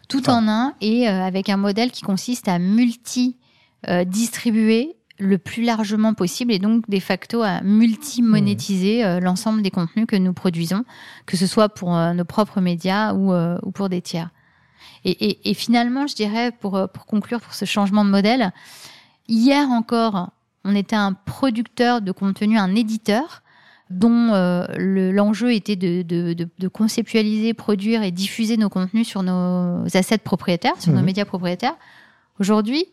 [0.08, 6.12] tout en un et euh, avec un modèle qui consiste à multi-distribuer le plus largement
[6.12, 9.06] possible et donc de facto à multi-monétiser mmh.
[9.06, 10.84] euh, l'ensemble des contenus que nous produisons,
[11.24, 14.30] que ce soit pour euh, nos propres médias ou, ou pour des tiers.
[15.04, 18.52] Et, et, finalement, je dirais, pour, pour conclure pour ce changement de modèle,
[19.28, 20.30] hier encore,
[20.64, 23.44] on était un producteur de contenu, un éditeur,
[23.88, 24.66] dont euh,
[25.12, 31.00] l'enjeu était de, conceptualiser, produire et diffuser nos contenus sur nos assets propriétaires, sur nos
[31.00, 31.04] mhm.
[31.04, 31.76] médias propriétaires.
[32.40, 32.86] Aujourd'hui,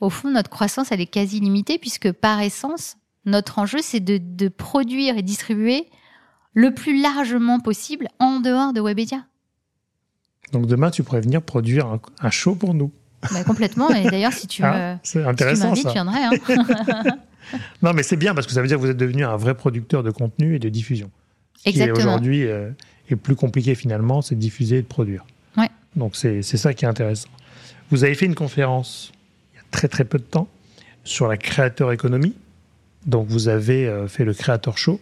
[0.00, 4.48] au fond, notre croissance, elle est quasi limitée puisque par essence, notre enjeu, c'est de,
[4.48, 5.86] produire et distribuer
[6.54, 9.24] le plus largement possible en dehors de Webedia.
[10.52, 12.92] Donc demain, tu pourrais venir produire un, show pour nous.
[13.32, 13.90] Bah, complètement.
[13.90, 15.88] Et d'ailleurs, si tu Ah, me si tu intéressant m'invites, ça.
[15.90, 16.18] je viendrai.
[16.24, 17.04] hein.
[17.82, 19.54] Non, mais c'est bien parce que ça veut dire que vous êtes devenu un vrai
[19.54, 21.10] producteur de contenu et de diffusion.
[21.56, 21.96] Ce qui Exactement.
[21.98, 22.70] aujourd'hui euh,
[23.10, 25.24] est plus compliqué finalement, c'est de diffuser et de produire.
[25.56, 25.70] Ouais.
[25.96, 27.30] Donc c'est c'est ça qui est intéressant.
[27.90, 29.12] Vous avez fait une conférence
[29.52, 30.46] il y a très très peu de temps
[31.04, 32.34] sur la créateur économie.
[33.06, 35.00] Donc vous avez euh, fait le Creator Show.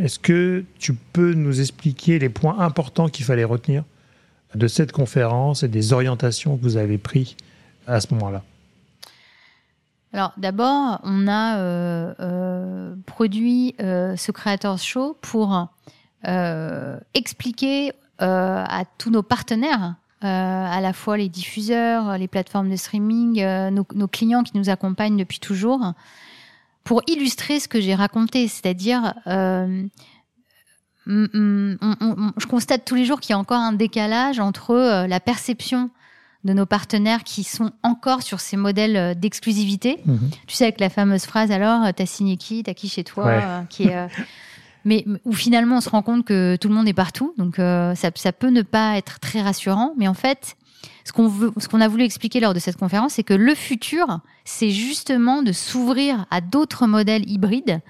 [0.00, 3.84] Est-ce que tu peux nous expliquer les points importants qu'il fallait retenir?
[4.54, 7.36] De cette conférence et des orientations que vous avez prises
[7.86, 8.42] à ce moment-là
[10.12, 15.68] Alors d'abord, on a euh, euh, produit euh, ce Creators Show pour
[17.14, 24.08] expliquer à tous nos partenaires, à la fois les diffuseurs, les plateformes de streaming, nos,
[24.08, 25.92] clients qui nous accompagnent depuis toujours,
[26.82, 29.14] pour illustrer ce que j'ai raconté, c'est-à-dire
[31.08, 35.06] on- on- je constate tous les jours qu'il y a encore un décalage entre euh,
[35.06, 35.90] la perception
[36.44, 39.98] de nos partenaires qui sont encore sur ces modèles euh, d'exclusivité.
[40.46, 43.24] Tu sais, avec la fameuse phrase alors, euh, t'as signé qui, t'as qui chez toi,
[43.26, 43.40] Ouais.
[43.42, 44.06] euh, qui est, euh,
[44.84, 47.94] mais où finalement on se rend compte que tout le monde est partout, donc euh,
[47.96, 50.56] ça, ça peut ne pas être très rassurant, mais en fait,
[51.04, 53.54] ce qu'on veut, ce qu'on a voulu expliquer lors de cette conférence, c'est que le
[53.54, 57.80] futur, c'est justement de s'ouvrir à d'autres modèles hybrides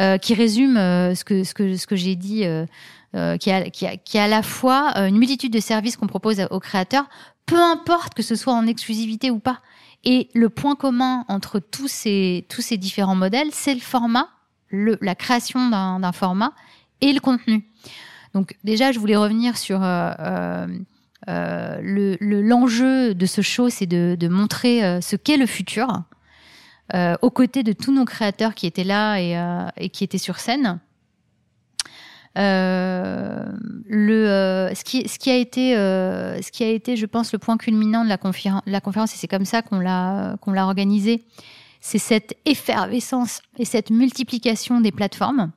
[0.00, 2.44] euh, qui résument euh, ce que ce que ce que j'ai dit.
[2.44, 2.66] euh,
[3.14, 5.98] euh, qui, a, qui, a, qui a à la fois euh, une multitude de services
[5.98, 7.04] qu'on propose aux créateurs,
[7.44, 9.60] peu importe que ce soit en exclusivité ou pas.
[10.02, 14.28] Et le point commun entre tous ces, tous ces différents modèles, c'est le format,
[14.70, 16.54] le, la création d'un format
[17.02, 17.68] et le contenu.
[18.32, 20.66] Donc déjà, je voulais revenir sur euh,
[21.28, 26.02] euh, le- le- l'enjeu de ce show, c'est de, de montrer ce qu'est le futur,
[26.94, 30.38] euh, aux côtés de tous nos créateurs qui étaient là et, euh, qui étaient sur
[30.38, 30.78] scène.
[32.38, 33.44] Euh,
[33.86, 38.04] le, euh, ce, qui, a été, ce qui a été, je pense, le point culminant
[38.04, 41.24] de la, conféren- la conférence, et c'est comme ça qu'on l'a qu'on l'a organisée,
[41.80, 45.50] c'est cette effervescence et cette multiplication des plateformes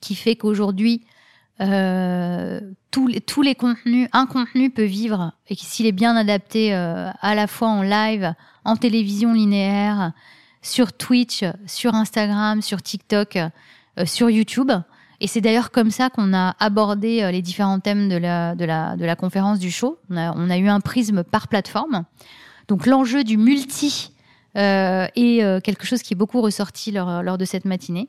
[0.00, 1.04] qui fait qu'aujourd'hui,
[1.60, 6.74] euh, tous, les, tous les contenus, un contenu peut vivre, et s'il est bien adapté
[6.74, 10.12] euh, à la fois en live, en télévision linéaire,
[10.62, 14.72] sur Twitch, sur Instagram, sur TikTok, euh, sur YouTube.
[15.20, 18.64] Et c'est d'ailleurs comme ça qu'on a abordé euh, les différents thèmes de la, de
[18.64, 19.98] la, de la conférence du show.
[20.10, 22.04] On a, on a eu un prisme par plateforme.
[22.68, 24.12] Donc l'enjeu du multi
[24.56, 28.08] euh, est quelque chose qui est beaucoup ressorti lors, lors de cette matinée.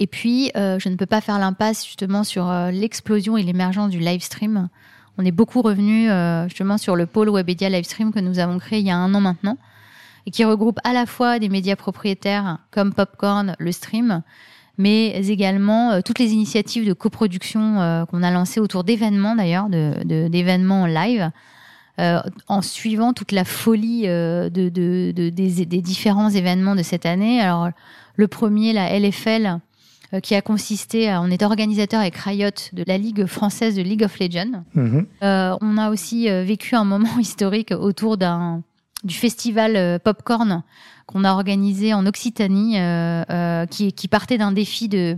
[0.00, 3.90] Et puis, euh, je ne peux pas faire l'impasse justement sur euh, l'explosion et l'émergence
[3.90, 4.68] du live stream.
[5.18, 8.58] On est beaucoup revenu euh, justement sur le pôle Webedia Live Stream que nous avons
[8.58, 9.56] créé il y a un an maintenant
[10.26, 14.22] et qui regroupe à la fois des médias propriétaires comme Popcorn, le stream,
[14.76, 19.68] mais également euh, toutes les initiatives de coproduction euh, qu'on a lancées autour d'événements d'ailleurs,
[19.68, 21.30] d'événements en live,
[21.98, 26.82] euh, en suivant toute la folie euh, de, de- de- des, des différents événements de
[26.84, 27.40] cette année.
[27.40, 27.70] Alors,
[28.14, 29.58] le premier, la LFL,
[30.22, 34.02] qui a consisté à, on est organisateur avec Riot de la Ligue française de League
[34.02, 34.64] of Legends.
[34.74, 35.06] Mhm.
[35.22, 38.62] Euh, on a aussi euh, vécu un moment historique autour d'un
[39.04, 40.62] du festival euh, Popcorn
[41.06, 45.16] qu'on a organisé en Occitanie, euh, euh, qui, qui partait d'un défi de,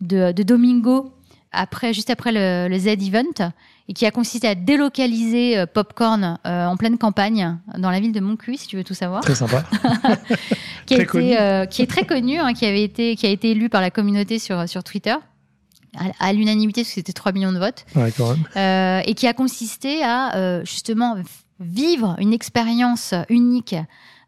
[0.00, 1.12] de, de Domingo
[1.52, 3.52] après, juste après le, le Z-Event
[3.88, 8.12] et qui a consisté à délocaliser euh, Popcorn euh, en pleine campagne dans la ville
[8.12, 9.64] de Montcuq, si tu veux tout savoir Très sympa.
[10.86, 11.36] qui, a Très été, connu.
[11.38, 13.90] euh, qui est très connu, hein, qui avait été, qui a été élu par la
[13.90, 15.14] communauté sur sur Twitter
[15.96, 18.44] à, à l'unanimité parce que c'était 3 millions de votes Ouais, quand même.
[18.56, 21.16] euh, et qui a consisté à euh, justement
[21.60, 23.74] vivre une expérience unique.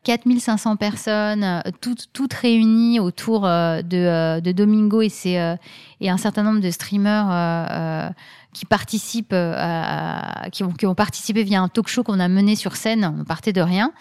[0.05, 5.57] 4500 personnes, toutes, toutes réunies autour euh, de, euh, de Domingo et, ses, euh,
[6.03, 8.11] et un certain nombre de streamers euh, euh,
[8.55, 13.15] qui participent, euh, qui, ont, participé via un talk show qu'on a mené sur scène.
[13.21, 13.93] On partait de rien.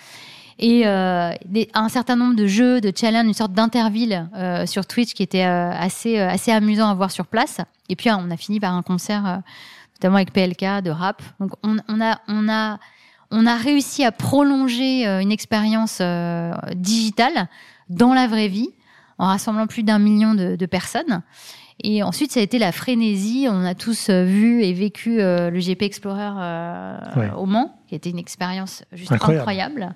[0.60, 1.34] Et euh,
[1.74, 5.42] un certain nombre de jeux, de challenges, une sorte d'interville euh, sur Twitch qui était
[5.42, 7.60] assez, assez amusant à voir sur place.
[7.90, 9.42] Et puis, on a fini par un concert,
[9.96, 11.22] notamment avec PLK, de rap.
[11.40, 12.80] Donc, on, a, on a,
[13.32, 16.02] on a réussi à prolonger une expérience
[16.76, 17.50] digitale
[17.90, 18.70] dans la vraie vie,
[19.18, 21.24] en rassemblant plus d'un million de personnes.
[21.84, 23.48] Et ensuite, ça a été la frénésie.
[23.50, 27.30] On a tous euh, vu et vécu euh, le GP Explorer euh, Ouais.
[27.38, 29.40] au Mans, qui était une expérience juste Incroyable.
[29.42, 29.96] incroyable.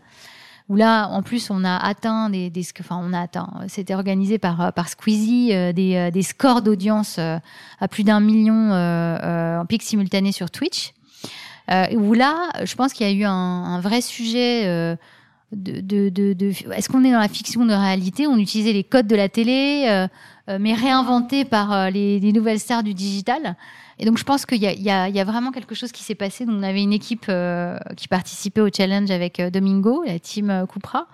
[0.70, 3.48] Où là, en plus, on a atteint des, des enfin, on a atteint.
[3.70, 9.66] C'était organisé par par Squeezie, euh, des, des scores d'audience à plus d'un million en
[9.66, 10.92] pic simultané sur Twitch.
[11.96, 14.66] Où là, je pense qu'il y a eu un, un vrai sujet
[15.54, 18.28] de, de, de, de- est-ce qu'on est dans la fiction de réalité?
[18.28, 19.86] On utilisait les codes de la télé.
[19.88, 20.08] euh,
[20.48, 23.56] mais réinventé par les, nouvelles stars du digital.
[24.00, 26.46] Et donc, je pense qu'il y, y, a vraiment quelque chose qui s'est passé.
[26.46, 27.32] Donc, on avait une équipe
[27.98, 31.08] qui participait au challenge avec Domingo, la team Cupra.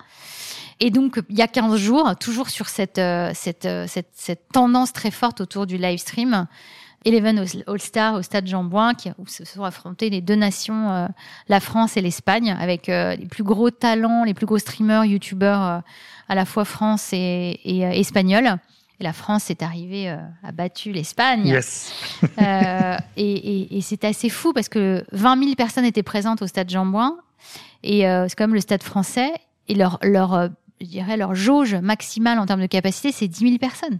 [0.79, 3.01] Et donc, il y a 15 jours, toujours sur cette,
[3.33, 6.47] cette, cette, cette tendance très forte autour du live stream,
[7.05, 11.07] Eleven All-Star au stade Jean-Bouin, où se sont affrontés les deux nations, euh,
[11.47, 15.61] la France et l'Espagne, avec euh, les plus gros talents, les plus gros streamers, youtubeurs,
[15.61, 15.79] euh,
[16.29, 18.57] à la fois France et, et espagnols.
[19.03, 21.45] La France est arrivée, a battu l'Espagne.
[21.45, 21.93] Yes.
[23.17, 27.17] et, et c'est assez fou parce que 20 000 personnes étaient présentes au stade Jean-Bouin.
[27.83, 29.31] Et c'est quand même le stade français.
[29.67, 30.49] Et leur, leur
[30.83, 33.99] je dirais, leur jauge maximale en termes de capacité, c'est 10 000 personnes.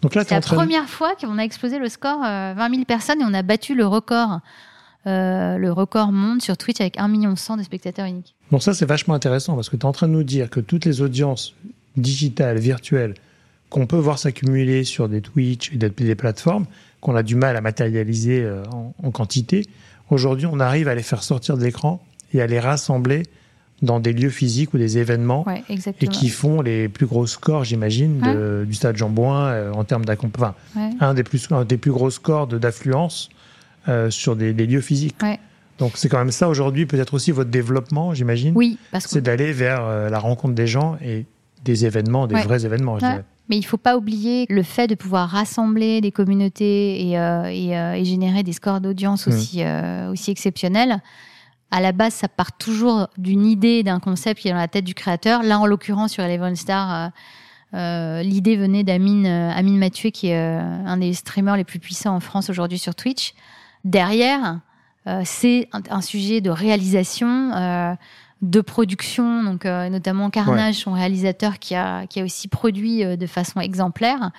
[0.00, 3.20] Donc là, c'est la première fois qu'on a explosé le score 20 euh, 000 personnes
[3.20, 4.40] et on a battu le record.
[5.08, 8.36] Euh, le record monde sur Twitch avec 1,1 million de spectateurs uniques.
[8.52, 10.60] Donc ça, c'est vachement intéressant parce que tu es en train de nous dire que
[10.60, 11.56] toutes les audiences
[11.96, 13.14] digitales, virtuelles,
[13.72, 16.66] qu'on peut voir s'accumuler sur des Twitch et des plateformes,
[17.00, 19.66] qu'on a du mal à matérialiser euh, en, en quantité,
[20.10, 23.24] aujourd'hui, on arrive à les faire sortir de l'écran et à les rassembler
[23.82, 25.44] dans des lieux physiques ou des événements
[26.00, 30.54] et qui font les plus gros scores, j'imagine, du stade Jean-Bouin euh, en termes d'accompagnement.
[31.00, 33.28] un des plus, des plus gros scores d'affluence
[33.88, 35.16] euh, sur des, lieux physiques.
[35.78, 38.52] Donc c'est quand même ça aujourd'hui, peut-être aussi votre développement, j'imagine.
[38.54, 41.26] Oui, c'est d'aller vers euh, la rencontre des gens et
[41.64, 43.24] des événements, des vrais événements, je dirais.
[43.48, 48.04] Mais il ne faut pas oublier le fait de pouvoir rassembler des communautés et, et,
[48.04, 50.10] générer des scores d'audience mmh.
[50.10, 51.00] aussi, exceptionnels
[51.72, 54.84] à la base, ça part toujours d'une idée, d'un concept qui est dans la tête
[54.84, 55.42] du créateur.
[55.42, 57.08] Là, en l'occurrence, sur Eleven Star, euh,
[57.74, 62.14] euh, l'idée venait d'Amine euh, Amine Mathieu, qui est un des streamers les plus puissants
[62.14, 63.32] en France aujourd'hui sur Twitch.
[63.84, 64.60] Derrière,
[65.24, 67.50] c'est un, sujet de réalisation,
[68.42, 73.60] de production, donc notamment Carnage, son réalisateur, qui a, qui a aussi produit de façon
[73.60, 74.32] exemplaire.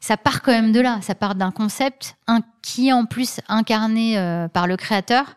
[0.00, 2.16] Ça part quand même de là, ça part d'un concept
[2.60, 4.16] qui est en plus incarné
[4.52, 5.36] par le créateur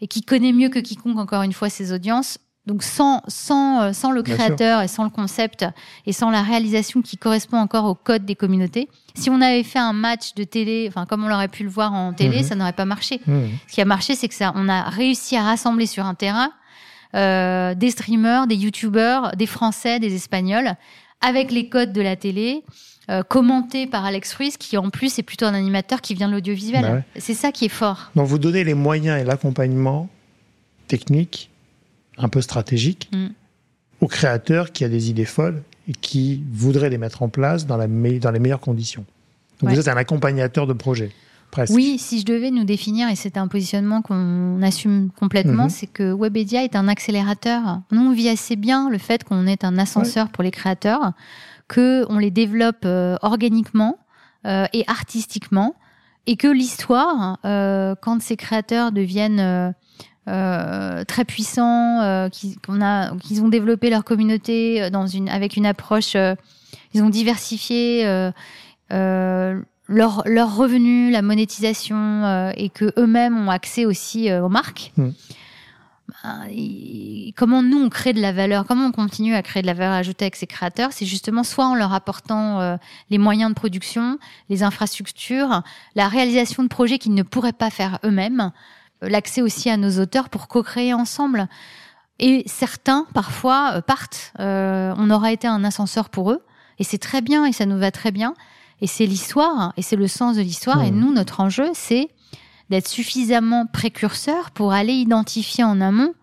[0.00, 2.38] et qui connaît mieux que quiconque, encore une fois, ses audiences.
[2.66, 5.64] Donc sans, sans, euh, sans le créateur et sans le concept
[6.04, 9.78] et sans la réalisation qui correspond encore au code des communautés, si on avait fait
[9.78, 12.44] un match de télé, enfin comme on l'aurait pu le voir en télé, mhm.
[12.44, 13.22] ça n'aurait pas marché.
[13.26, 13.48] Mhm.
[13.66, 16.50] Ce qui a marché, c'est que ça, on a réussi à rassembler sur un terrain
[17.14, 20.74] euh, des streamers, des youtubeurs, des Français, des Espagnols,
[21.20, 22.62] avec les codes de la télé,
[23.10, 26.34] euh, commenté par Alex Ruiz, qui en plus est plutôt un animateur qui vient de
[26.34, 26.82] l'audiovisuel.
[26.82, 28.10] Bah c'est ça qui est fort.
[28.14, 30.08] Donc vous donnez les moyens et l'accompagnement
[30.86, 31.50] technique,
[32.18, 33.28] un peu stratégique, mm.
[34.00, 37.76] au créateur qui a des idées folles et qui voudrait les mettre en place dans,
[37.76, 39.04] la dans les meilleures conditions.
[39.60, 41.10] Donc vous êtes un accompagnateur de projet.
[41.50, 41.74] Presque.
[41.74, 45.70] Oui, si je devais nous définir, et c'est un positionnement qu'on assume complètement, mm-hmm.
[45.70, 47.80] c'est que Webedia est un accélérateur.
[47.90, 51.12] Nous, on vit assez bien le fait qu'on est un ascenseur pour les créateurs
[51.68, 53.98] que on les développe euh, organiquement
[54.46, 55.74] euh, et artistiquement,
[56.26, 59.74] et que l'histoire, euh, quand ces créateurs deviennent
[60.26, 66.16] très puissants, qu'ils a, qu'ils ont développé leur communauté dans une, avec une approche,
[66.92, 68.04] ils ont diversifié
[69.88, 74.92] leur, leurs revenus, la monétisation, et que eux-mêmes ont accès aussi aux marques.
[74.96, 75.10] Mmh.
[76.22, 76.46] Bah,
[77.36, 79.92] comment nous on crée de la valeur, comment on continue à créer de la valeur
[79.92, 82.76] ajoutée avec ces créateurs, c'est justement soit en leur apportant euh,
[83.10, 85.62] les moyens de production, les infrastructures,
[85.94, 88.52] la réalisation de projets qu'ils ne pourraient pas faire eux-mêmes,
[89.02, 91.46] euh, l'accès aussi à nos auteurs pour co-créer ensemble.
[92.18, 94.32] Et certains, parfois, euh, partent.
[94.38, 96.42] on aura été un ascenseur pour eux,
[96.78, 98.34] et c'est très bien, et ça nous va très bien.
[98.80, 100.84] Et c'est l'histoire, et c'est le sens de l'histoire.
[100.84, 102.08] Et nous, notre enjeu, c'est
[102.70, 106.14] d'être suffisamment précurseur pour aller identifier en amont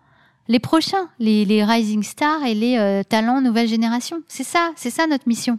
[0.48, 4.22] les prochains, les, rising stars et les euh, talents nouvelle génération.
[4.28, 5.58] C'est ça, c'est ça notre mission.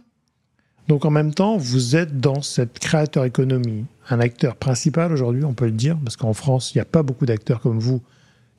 [0.88, 5.52] Donc en même temps, vous êtes dans cette créateur économie, un acteur principal aujourd'hui, on
[5.52, 8.00] peut le dire, parce qu'en France, il n'y a pas beaucoup d'acteurs comme vous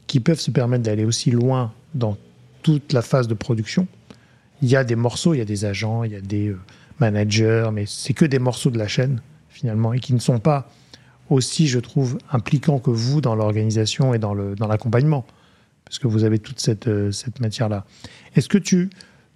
[0.06, 2.18] qui peuvent se permettre d'aller aussi loin dans
[2.62, 3.88] toute la phase de production.
[4.62, 6.60] Il y a des morceaux, il y a des agents, il y a des euh,
[7.00, 10.70] managers, mais c'est que des morceaux de la chaîne finalement et qui ne sont pas
[11.30, 15.34] aussi, je trouve, impliquant que vous dans l'organisation et dans l'accompagnement, dans
[15.86, 17.86] parce que vous avez toute cette, euh, cette matière-là.
[18.36, 18.90] Est-ce que tu,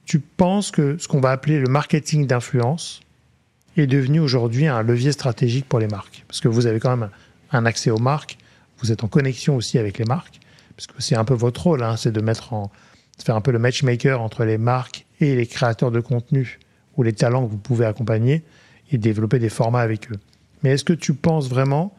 [0.06, 3.02] tu penses que ce qu'on va appeler le marketing d'influence
[3.76, 6.26] est devenu aujourd'hui un levier stratégique pour les marques?
[6.28, 7.10] Parce que vous avez quand même
[7.52, 8.38] un accès aux marques,
[8.80, 10.40] vous êtes en connexion aussi avec les marques,
[10.76, 12.72] parce que c'est un peu votre rôle, hein, c'est de mettre en,
[13.18, 16.60] de faire un peu le matchmaker entre les marques et les créateurs de contenu
[16.98, 18.44] ou les talents que vous pouvez accompagner
[18.92, 20.20] et développer des formats avec eux.
[20.62, 21.96] Mais est-ce que tu penses vraiment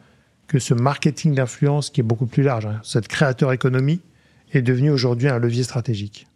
[0.47, 4.01] que ce marketing d'influence qui est beaucoup plus large, hein, cette créateur économie,
[4.53, 6.27] est devenu aujourd'hui un levier stratégique?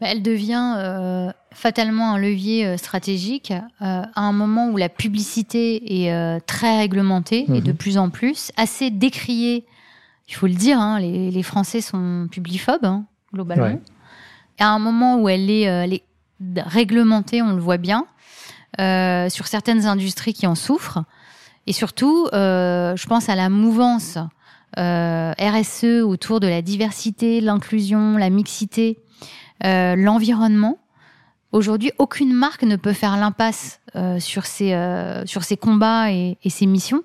[0.00, 6.78] Bah, Elle devient fatalement un levier stratégique à un moment où la publicité est très
[6.78, 7.76] réglementée et de mhm.
[7.76, 9.66] plus en plus, assez décriée.
[10.28, 13.04] Il faut le dire, hein, les, Français sont publiphobes, hein,
[13.34, 13.80] globalement.
[14.58, 16.04] Et à un moment où elle est, elle est
[16.56, 18.06] réglementée, on le voit bien,
[18.78, 21.04] sur certaines industries qui en souffrent.
[21.66, 24.18] Et surtout, euh, je pense à la mouvance
[24.78, 28.98] euh, RSE autour de la diversité, l'inclusion, la mixité,
[29.64, 30.78] euh, l'environnement.
[31.52, 33.80] Aujourd'hui, aucune marque ne peut faire l'impasse
[34.20, 34.72] sur, ses,
[35.26, 37.02] sur ses combats et, et, ses missions.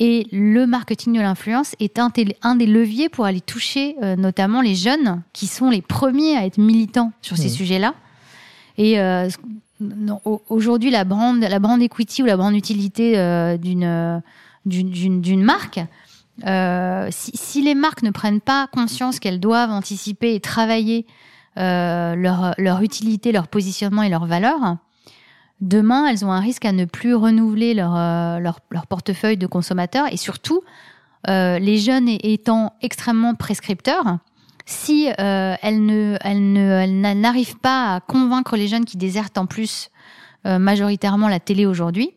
[0.00, 2.10] Et le marketing de l'influence est un,
[2.42, 6.56] un, des leviers pour aller toucher notamment les jeunes qui sont les premiers à être
[6.56, 7.56] militants sur ces mmh.
[7.56, 7.94] sujets-là.
[8.78, 8.98] Et
[10.48, 11.42] aujourd'hui, la brand,
[11.82, 14.22] equity ou la brand utilité euh, d'une
[14.64, 15.80] d'une marque,
[16.46, 21.06] euh, si, les marques ne prennent pas conscience qu'elles doivent anticiper et travailler
[21.58, 24.76] euh, leur, utilité, leur positionnement et leur valeur,
[25.60, 30.06] demain, elles ont un risque à ne plus renouveler leur, euh, leur, portefeuille de consommateurs.
[30.12, 30.62] Et surtout,
[31.28, 34.18] euh, les jeunes étant extrêmement prescripteurs,
[34.68, 39.46] si euh, elle ne, elle ne, n'arrive pas à convaincre les jeunes qui désertent en
[39.46, 39.88] plus
[40.44, 42.10] euh, majoritairement la télé aujourd'hui,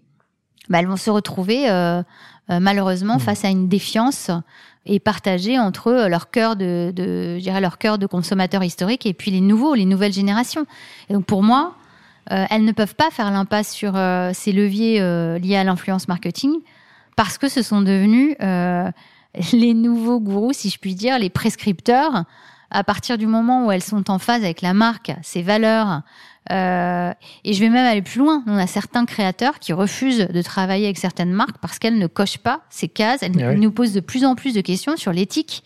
[0.67, 2.03] bah, elles vont se retrouver euh,
[2.49, 3.21] malheureusement mmh.
[3.21, 4.31] face à une défiance
[4.85, 9.13] et partagée entre leur cœur de, de je dirais leur cœur de consommateur historique et
[9.13, 10.65] puis les nouveaux, les nouvelles générations.
[11.07, 11.75] Et donc pour moi,
[12.27, 13.93] elles ne peuvent pas faire l'impasse sur
[14.33, 14.99] ces leviers
[15.39, 16.51] liés à l'influence marketing
[17.15, 18.35] parce que ce sont devenus
[19.53, 22.25] les nouveaux gourous, si je puis dire, les prescripteurs,
[22.69, 26.01] à partir du moment où elles sont en phase avec la marque, ses valeurs.
[26.51, 27.13] Euh,
[27.43, 28.43] et je vais même aller plus loin.
[28.47, 32.39] On a certains créateurs qui refusent de travailler avec certaines marques parce qu'elles ne cochent
[32.39, 33.23] pas ces cases.
[33.23, 35.63] Elles eh nous posent de plus en plus de questions sur l'éthique,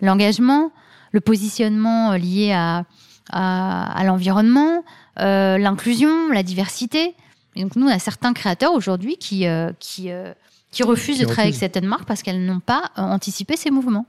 [0.00, 0.72] l'engagement,
[1.12, 2.84] le positionnement euh, lié à,
[3.32, 4.84] à, l'environnement,
[5.20, 7.14] euh, l'inclusion, la diversité.
[7.54, 10.32] Et donc nous, on a certains créateurs aujourd'hui qui, euh, qui euh,
[10.76, 14.04] qui refusent de travailler avec certaines marques parce qu'elles n'ont pas euh, anticipé ces mouvements.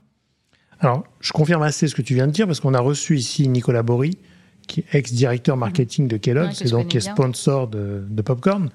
[0.80, 3.48] Alors, je confirme assez ce que tu viens de dire parce qu'on a reçu ici
[3.48, 4.18] Nicolas Bory,
[4.66, 8.68] qui est ex-directeur marketing de Kellogg's, et donc qui est sponsor de, Popcorn,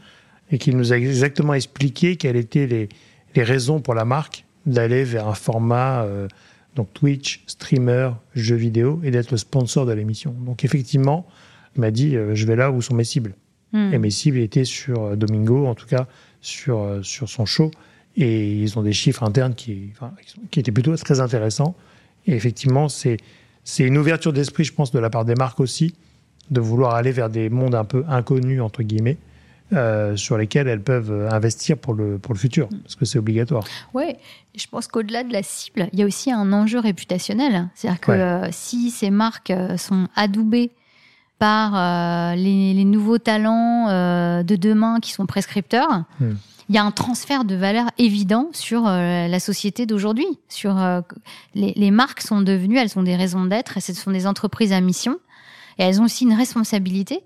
[0.49, 2.89] et qui nous a exactement expliqué quelles étaient les,
[3.35, 6.27] les raisons pour la marque d'aller vers un format euh,
[6.75, 10.33] donc Twitch, streamer, jeux vidéo, et d'être le sponsor de l'émission.
[10.47, 11.27] Donc effectivement,
[11.75, 13.35] il m'a dit, euh, je vais là où sont mes cibles.
[13.71, 13.93] Hmm.
[13.93, 16.07] Et mes cibles étaient sur Domingo, en tout cas
[16.43, 17.71] sur, euh, sur son show.
[18.15, 19.91] Et ils ont des chiffres internes qui,
[20.51, 21.75] qui étaient plutôt très intéressants.
[22.27, 23.17] Et effectivement, c'est
[23.79, 25.95] une ouverture d'esprit, je pense, de la part des marques aussi,
[26.51, 29.17] de vouloir aller vers des mondes un peu inconnus, entre guillemets,
[29.71, 33.63] euh, sur lesquels elles peuvent investir pour le, pour le futur, parce que c'est obligatoire.
[33.95, 34.15] Oui,
[34.55, 37.69] je pense qu'au-delà de la cible, il y a aussi un enjeu réputationnel.
[37.73, 40.71] C'est-à-dire que euh, si ces marques sont adoubées
[41.43, 46.35] par euh, les, nouveaux talents euh, de demain qui sont prescripteurs, hmm.
[46.69, 50.25] il y a un transfert de valeur évident sur euh, la société d'aujourd'hui.
[50.47, 50.81] Sur
[51.53, 55.19] les, marques sont devenues, elles ont des raisons d'être, ce sont des entreprises à mission,
[55.79, 57.19] et elles ont aussi une responsabilité.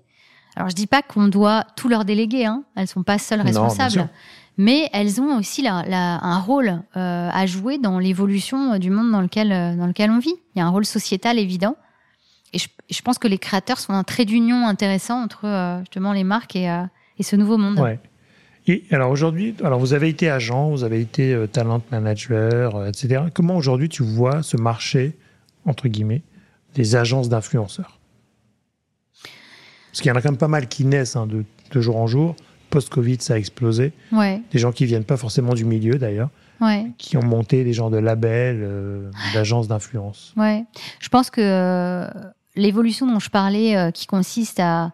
[0.56, 2.64] Alors je dis pas qu'on doit tout leur déléguer, hein.
[2.74, 4.08] elles sont pas seules responsables.
[4.56, 9.86] mais elles ont aussi un rôle à jouer dans l'évolution du monde dans lequel, dans
[9.86, 10.34] lequel on vit.
[10.56, 11.76] Il y a un rôle sociétal évident.
[12.52, 16.24] Et je, pense que les créateurs sont un trait d'union intéressant entre euh, justement les
[16.24, 16.82] marques et, euh,
[17.18, 17.78] et, ce nouveau monde.
[17.78, 17.98] Ouais.
[18.66, 23.24] Et alors aujourd'hui, alors vous avez été agent, vous avez été euh, talent manager, etc.
[23.34, 25.16] Comment aujourd'hui tu vois ce marché
[25.64, 26.22] entre guillemets
[26.74, 27.98] des agences d'influenceurs?
[29.90, 31.96] Parce qu'il y en a quand même pas mal qui naissent hein, de, de, jour
[31.96, 32.36] en jour.
[32.70, 33.92] Post-Covid, ça a explosé.
[34.12, 34.42] Ouais.
[34.52, 36.30] Des gens qui viennent pas forcément du milieu d'ailleurs.
[36.60, 36.90] Ouais.
[36.98, 38.68] qui ont monté des genres de labels,
[39.32, 40.34] d'agences d'influence.
[40.36, 40.64] Ouais,
[40.98, 42.04] je pense que
[42.58, 44.92] l'évolution dont je parlais, euh, qui consiste à,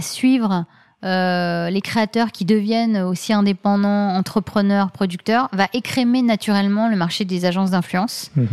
[0.00, 0.64] suivre
[1.04, 7.44] euh, les créateurs qui deviennent aussi indépendants, entrepreneurs, producteurs, va écrémer naturellement le marché des
[7.44, 8.32] agences d'influence.
[8.34, 8.48] Mhm.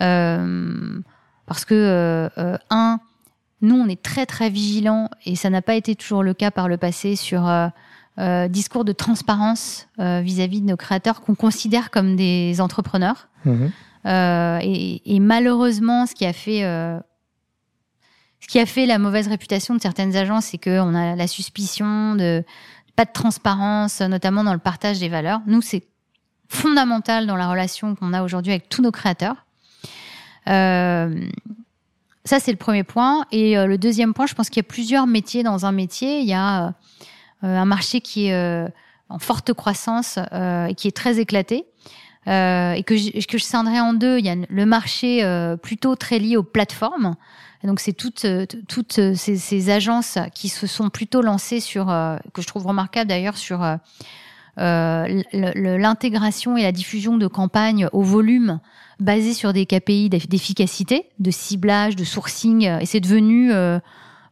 [0.00, 1.00] Euh,
[1.46, 2.30] parce que,
[2.70, 3.00] un,
[3.62, 6.68] nous, on est très très vigilants, et ça n'a pas été toujours le cas par
[6.68, 7.50] le passé, sur
[8.48, 13.28] discours de transparence vis-à-vis de nos créateurs qu'on considère comme des entrepreneurs.
[13.44, 13.70] Mhm.
[14.04, 16.62] et, malheureusement, ce qui a fait
[18.46, 22.14] ce qui a fait la mauvaise réputation de certaines agences, c'est qu'on a la suspicion
[22.14, 22.44] de
[22.94, 25.40] pas de transparence, notamment dans le partage des valeurs.
[25.48, 25.82] Nous, c'est
[26.48, 29.34] fondamental dans la relation qu'on a aujourd'hui avec tous nos créateurs.
[30.48, 31.28] Euh,
[32.24, 33.26] ça, c'est le premier point.
[33.32, 36.20] Et euh, le deuxième point, je pense qu'il y a plusieurs métiers dans un métier.
[36.20, 36.70] Il y a euh,
[37.42, 38.68] un marché qui est
[39.08, 41.64] en forte croissance et qui est très éclaté.
[42.26, 44.20] et que je, que je scindrais en deux.
[44.20, 45.24] Il y a le marché
[45.64, 47.16] plutôt très lié aux plateformes.
[47.64, 48.26] Donc c'est toutes,
[48.68, 51.86] toutes ces, ces, agences qui se sont plutôt lancées sur,
[52.32, 53.60] que je trouve remarquable d'ailleurs, sur
[54.56, 58.60] l'intégration et la diffusion de campagnes au volume
[59.00, 62.64] basées sur des KPI d'efficacité, de ciblage, de sourcing.
[62.80, 63.52] Et c'est devenu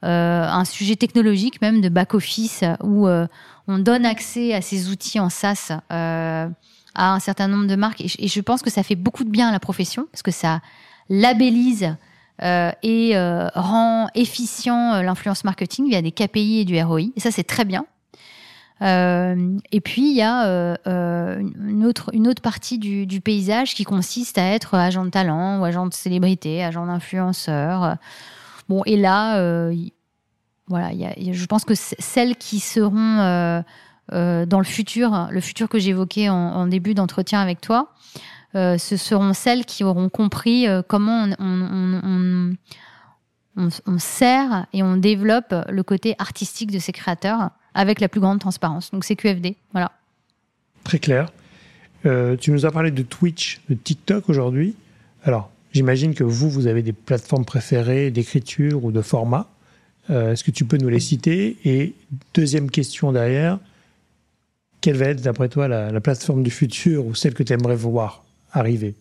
[0.04, 3.26] euh, un sujet technologique même de back-office où euh,
[3.68, 6.46] on donne accès à ces outils en SaaS euh,
[6.94, 8.02] à un certain nombre de marques.
[8.02, 10.60] Et je, pense que ça fait beaucoup de bien à la profession parce que ça
[11.08, 11.96] labellise
[12.43, 13.12] et
[13.55, 17.01] rend efficient l'influence marketing via des KPI et du ROI.
[17.16, 17.87] Et ça, c'est très bien.
[18.80, 24.51] et puis il y a une autre une autre partie du, paysage qui consiste à
[24.51, 27.97] être agent de talent ou agent de célébrité, agent d'influenceur.
[28.68, 29.70] Bon et là
[30.66, 33.61] voilà, je pense que celles qui seront euh,
[34.12, 37.93] euh, dans le futur, le futur que j'évoquais en, début d'entretien avec toi,
[38.55, 41.28] euh, ce seront celles qui auront compris comment
[43.57, 48.40] on, sert et on développe le côté artistique de ces créateurs avec la plus grande
[48.40, 48.90] transparence.
[48.90, 49.92] Donc c'est QFD, voilà.
[50.84, 51.32] Très clair.
[52.02, 54.74] tu nous as parlé de Twitch, de TikTok aujourd'hui.
[55.24, 59.48] Alors, j'imagine que vous, vous avez des plateformes préférées d'écriture ou de format.
[60.11, 61.57] Euh, est-ce que tu peux nous les citer?
[61.64, 61.94] Et
[62.34, 63.59] deuxième question derrière,
[64.80, 68.23] quelle va être d'après toi la, plateforme du futur ou celle que tu aimerais voir?
[68.55, 68.96] Arriver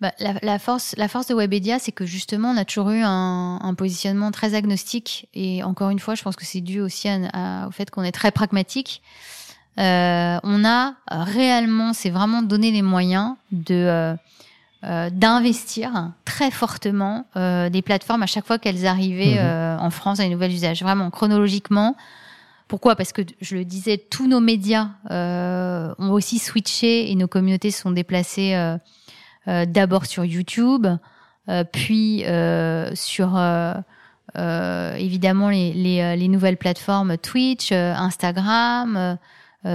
[0.00, 3.74] bah, la, force, la force de Webedia, c'est que justement, on a toujours eu un,
[3.76, 5.28] positionnement très agnostique.
[5.34, 8.30] Et encore une fois, je pense que c'est dû aussi au fait qu'on est très
[8.30, 9.02] pragmatique.
[9.78, 14.14] Euh, on a réellement, c'est vraiment donné les moyens de, euh,
[14.84, 19.80] euh, d'investir très fortement euh, des plateformes à chaque fois qu'elles arrivaient mhm.
[19.80, 20.82] en France à un nouvel usage.
[20.82, 21.96] Vraiment, chronologiquement.
[22.68, 22.96] Pourquoi?
[22.96, 27.80] Parce que, je le disais, tous nos médias ont aussi switché et nos communautés se
[27.80, 28.76] sont déplacées
[29.46, 30.86] d'abord sur YouTube,
[31.72, 32.24] puis
[32.94, 33.40] sur
[34.36, 39.18] évidemment les, les, les, nouvelles plateformes Twitch, Instagram,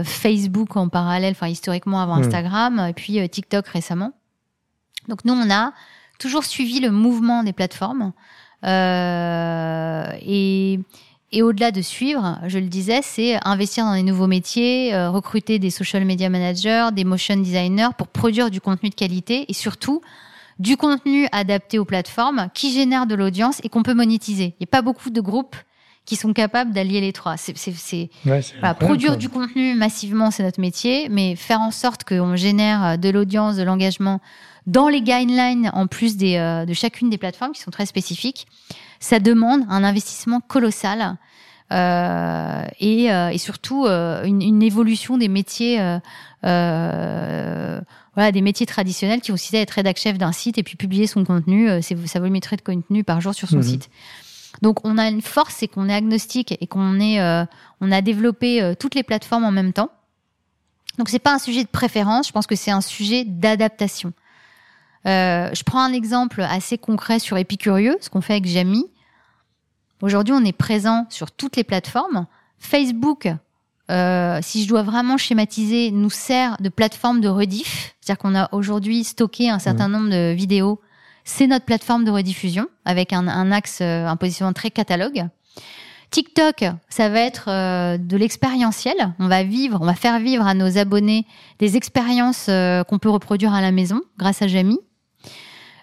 [0.03, 2.25] Facebook en parallèle, enfin historiquement avant mhm.
[2.25, 4.13] Instagram, et puis TikTok récemment.
[5.07, 5.73] Donc nous, on a
[6.19, 8.13] toujours suivi le mouvement des plateformes.
[8.65, 10.79] Euh, et,
[11.33, 15.57] et au-delà de suivre, je le disais, c'est investir dans des nouveaux métiers, euh, recruter
[15.57, 20.01] des social media managers, des motion designers pour produire du contenu de qualité et surtout
[20.59, 24.53] du contenu adapté aux plateformes qui génère de l'audience et qu'on peut monétiser.
[24.59, 25.55] Il n'y a pas beaucoup de groupes
[26.05, 27.35] qui sont capables d'allier les trois.
[27.37, 28.09] C'est,
[28.79, 33.55] produire du contenu massivement, c'est notre métier, mais faire en sorte qu'on génère de l'audience,
[33.55, 34.21] de l'engagement
[34.67, 38.47] dans les guidelines, en plus des, euh, de chacune des plateformes qui sont très spécifiques,
[38.99, 41.17] ça demande un investissement colossal
[41.71, 45.77] euh, et, euh, et, surtout euh, une, une, évolution des métiers,
[46.41, 47.81] voilà,
[48.31, 51.23] des métiers traditionnels qui consistent à être rédac chef d'un site et puis publier son
[51.23, 53.63] contenu, sa volumétrie de contenu par jour sur son mhm.
[53.63, 53.89] site.
[54.61, 57.19] Donc on a une force, c'est qu'on est agnostique et qu'on est,
[57.81, 59.89] on a développé toutes les plateformes en même temps.
[60.99, 64.13] Donc c'est pas un sujet de préférence, je pense que c'est un sujet d'adaptation.
[65.05, 68.85] Euh, je prends un exemple assez concret sur Épicurieux, ce qu'on fait avec Jamie.
[70.01, 72.25] Aujourd'hui, on est présent sur toutes les plateformes.
[72.57, 73.29] Facebook,
[73.91, 77.95] euh, si je dois vraiment schématiser, nous sert de plateforme de rediff.
[78.01, 79.91] C'est-à-dire qu'on a aujourd'hui stocké un certain mmh.
[79.91, 80.81] nombre de vidéos.
[81.25, 85.25] C'est notre plateforme de rediffusion avec un, un axe, euh, un positionnement très catalogue.
[86.13, 88.95] TikTok, ça va être euh, de l'expérientiel.
[89.17, 91.25] On va vivre, on va faire vivre à nos abonnés
[91.57, 94.79] des expériences euh, qu'on peut reproduire à la maison grâce à Jamie.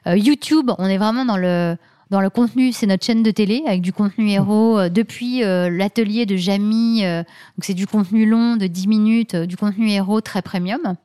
[0.07, 1.77] Euh, YouTube, on est vraiment dans le
[2.11, 5.71] dans le contenu, c'est notre chaîne de télé avec du contenu héros euh, depuis euh,
[5.71, 7.03] l'atelier de Jamie.
[7.03, 10.97] donc c'est du contenu long de 10 minutes, du contenu héros très premium.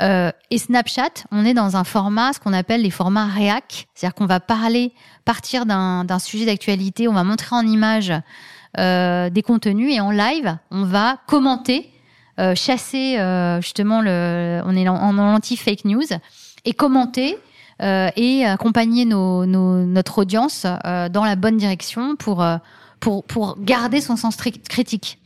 [0.00, 4.26] et Snapchat, on est dans un format, ce qu'on appelle les formats réac, c'est-à-dire qu'on
[4.26, 4.92] va parler,
[5.24, 8.12] partir d'un sujet d'actualité, on va montrer en image
[8.76, 11.88] des contenus et en live, on va commenter,
[12.56, 13.16] chasser
[13.62, 16.04] justement le, on est en, en anti fake news
[16.64, 17.38] et commenter
[17.80, 22.56] et accompagner nos, nos, notre audience euh, dans la bonne direction pour, euh,
[23.00, 25.18] pour, pour garder son sens critique.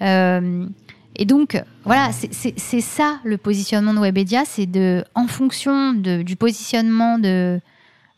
[0.00, 6.36] et donc, voilà, c'est ça le positionnement de Webedia, c'est de, en fonction de, du
[6.36, 7.60] positionnement de,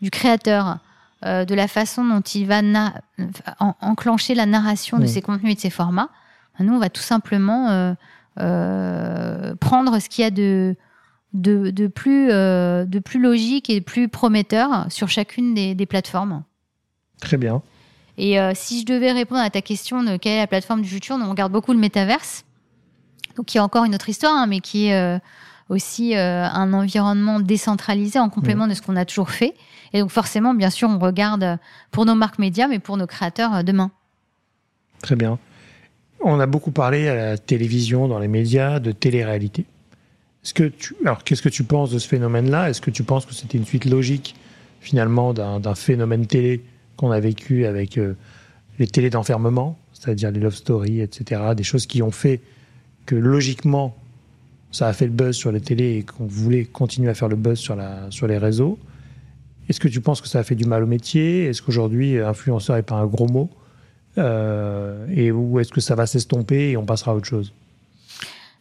[0.02, 0.78] du créateur,
[1.22, 2.62] de la façon dont il va
[3.58, 6.08] enclencher la narration de ses contenus et de ses formats,
[6.58, 7.94] nous, on va tout simplement
[8.36, 10.76] prendre ce qu'il y a de
[11.32, 16.42] de, plus, euh, de plus logique et plus prometteur sur chacune des, plateformes.
[17.20, 17.62] Très bien.
[18.18, 20.88] Et euh, si je devais répondre à ta question de quelle est la plateforme du
[20.88, 22.44] futur, on regarde beaucoup le métaverse.
[23.36, 25.20] Donc y a encore une autre histoire, hein, mais qui est
[25.68, 29.54] aussi un environnement décentralisé en complément de ce qu'on a toujours fait.
[29.92, 31.58] Et donc forcément, bien sûr, on regarde
[31.92, 33.90] pour nos marques médias, mais pour nos créateurs demain.
[35.00, 35.38] Très bien.
[36.22, 39.64] On a beaucoup parlé à la télévision, dans les médias, de télé-réalité.
[40.44, 42.70] Est-ce que tu, alors, qu'est-ce que tu penses de ce phénomène-là?
[42.70, 44.34] Est-ce que tu penses que c'était une suite logique,
[44.80, 46.62] finalement, d'un phénomène télé
[46.96, 48.14] qu'on a vécu avec euh,
[48.78, 52.40] les télés d'enfermement, c'est-à-dire les love stories, etc., des choses qui ont fait
[53.04, 53.94] que, logiquement,
[54.72, 57.36] ça a fait le buzz sur les télés et qu'on voulait continuer à faire le
[57.36, 58.78] buzz sur, la, sur les réseaux?
[59.68, 61.44] Est-ce que tu penses que ça a fait du mal au métier?
[61.44, 63.50] Est-ce qu'aujourd'hui, influenceur n'est pas un gros mot?
[64.18, 67.52] Euh, Et où est-ce que ça va s'estomper et on passera à autre chose?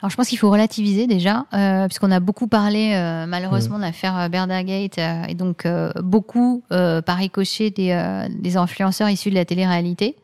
[0.01, 3.81] Alors je pense qu'il faut relativiser déjà, euh, puisqu'on a beaucoup parlé euh, malheureusement de
[3.81, 9.35] l'affaire euh, Berdagate euh, et donc euh, beaucoup par ricochet des, des, influenceurs issus de
[9.35, 10.15] la télé-réalité.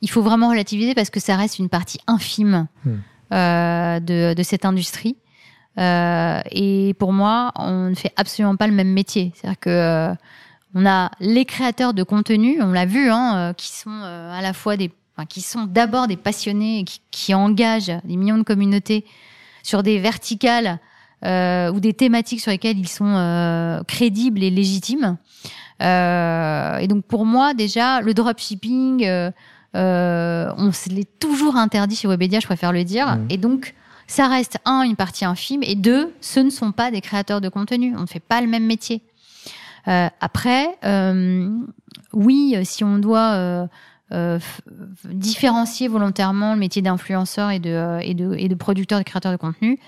[0.00, 2.96] Il faut vraiment relativiser parce que ça reste une partie infime hmm.
[3.30, 5.16] de, de, cette industrie.
[5.76, 9.32] et pour moi, on ne fait absolument pas le même métier.
[9.34, 10.14] C'est-à-dire que
[10.74, 14.76] on a les créateurs de contenu, on l'a vu, hein, qui sont à la fois
[14.76, 14.90] des
[15.24, 19.06] qui sont d'abord des passionnés qui, qui, engagent des millions de communautés
[19.62, 20.78] sur des verticales
[21.24, 25.16] euh, ou des thématiques sur lesquelles ils sont euh, crédibles et légitimes.
[25.82, 29.08] Euh, et donc pour moi déjà le dropshipping,
[29.74, 33.16] on se l'est toujours interdit chez Webedia, je préfère le dire.
[33.16, 33.26] Mmh.
[33.30, 33.74] Et donc
[34.06, 37.48] ça reste un une partie infime et deux ce ne sont pas des créateurs de
[37.48, 37.94] contenu.
[37.96, 39.02] On ne fait pas le même métier.
[39.86, 40.66] Après,
[42.12, 43.68] oui, si on doit
[44.12, 44.38] euh,
[45.04, 49.32] différencier volontairement le métier d'influenceur et de, euh, et, de, et de producteur, de créateur
[49.32, 49.80] de contenu.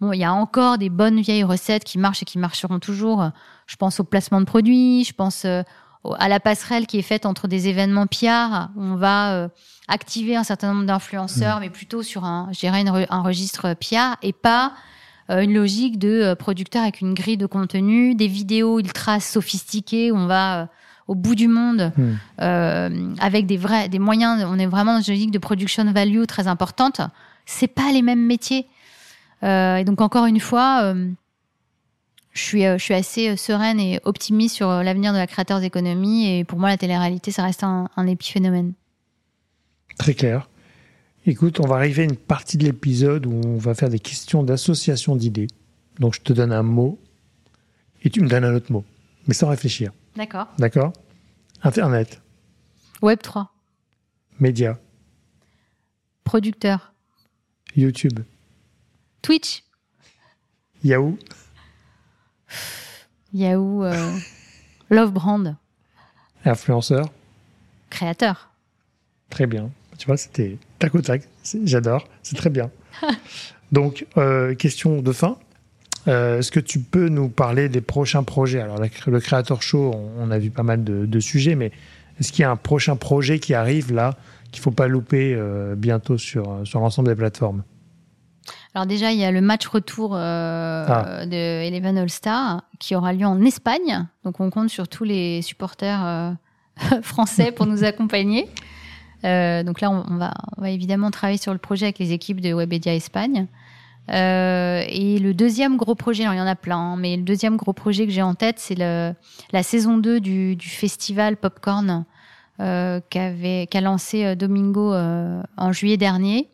[0.00, 3.30] Bon, il y a encore des bonnes vieilles recettes qui marchent et qui marcheront toujours.
[3.66, 5.62] Je pense au placement de produits, je pense euh,
[6.18, 9.48] à la passerelle qui est faite entre des événements PR où on va
[9.86, 11.60] activer un certain nombre d'influenceurs, mmh.
[11.60, 14.72] mais plutôt sur un, je dirais, un registre PR et pas
[15.28, 20.26] une logique de producteur avec une grille de contenu, des vidéos ultra sophistiquées où on
[20.26, 20.68] va
[21.10, 22.12] au bout du monde, hmm.
[22.40, 24.44] euh, avec des vrais, des moyens.
[24.46, 27.00] On est vraiment dans une logique de production value très importante.
[27.46, 28.66] C'est pas les mêmes métiers.
[29.42, 31.10] Euh, et donc encore une fois, euh,
[32.32, 36.30] je suis, je suis assez sereine et optimiste sur l'avenir de la créateur d'économie.
[36.30, 38.72] Et pour moi, la télé-réalité, ça reste un, un épiphénomène.
[39.98, 40.48] Très clair.
[41.26, 44.44] Écoute, on va arriver à une partie de l'épisode où on va faire des questions
[44.44, 45.48] d'association d'idées.
[45.98, 47.00] Donc je te donne un mot
[48.04, 48.84] et tu me donnes un autre mot,
[49.30, 49.92] mais sans réfléchir.
[50.16, 50.48] D'accord.
[50.58, 50.92] D'accord?
[51.62, 52.20] Internet.
[53.00, 53.54] Web 3.
[54.40, 54.76] Média.
[56.24, 56.92] Producteur.
[57.76, 58.18] YouTube.
[59.22, 59.62] Twitch.
[60.82, 61.16] Yahoo.
[63.32, 63.84] Yahoo.
[63.84, 64.18] Euh,
[64.90, 65.56] Love Brand.
[66.44, 67.08] Influenceur.
[67.88, 68.50] Créateur.
[69.28, 69.70] Très bien.
[69.96, 71.22] Tu vois, c'était tac au tac.
[71.62, 72.08] J'adore.
[72.24, 72.72] C'est très bien.
[73.70, 75.38] Donc, euh, question de fin.
[76.08, 78.60] Euh, est-ce que tu peux nous parler des prochains projets?
[78.60, 81.72] Alors, le Creator Show, on, a vu pas mal de, sujets, mais
[82.18, 84.14] est-ce qu'il y a un prochain projet qui arrive là,
[84.50, 87.62] qu'il ne faut pas louper euh, bientôt sur, sur l'ensemble des plateformes?
[88.74, 91.26] Alors déjà, il y a le match retour euh, ah.
[91.26, 91.36] de
[91.66, 94.06] Eleven All Star qui aura lieu en Espagne.
[94.24, 96.36] Donc on compte sur tous les supporters
[97.02, 98.44] français pour nous accompagner.
[99.22, 102.54] donc là, on, va, on va évidemment travailler sur le projet avec les équipes de
[102.54, 103.48] Webedia Espagne.
[104.10, 107.56] Euh, et le deuxième gros projet, il y en a plein, hein, mais le deuxième
[107.56, 112.04] gros projet que j'ai en tête, c'est la saison 2 du, du festival Popcorn
[112.60, 116.48] euh, qu'a lancé euh, Domingo euh, en juillet dernier,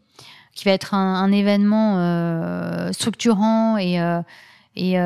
[0.54, 3.98] qui va être un, un événement euh, structurant et,
[4.76, 4.98] et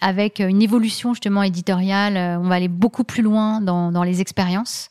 [0.00, 2.38] avec une évolution justement éditoriale.
[2.40, 4.90] On va aller beaucoup plus loin dans, dans les expériences.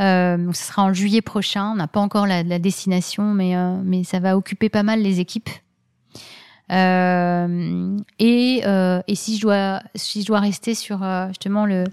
[0.00, 1.72] Euh, ce sera en juillet prochain.
[1.72, 5.20] On n'a pas encore la, la destination, mais, mais ça va occuper pas mal les
[5.20, 5.50] équipes.
[6.70, 11.84] Euh, et, euh, et si je dois si je dois rester sur euh, justement le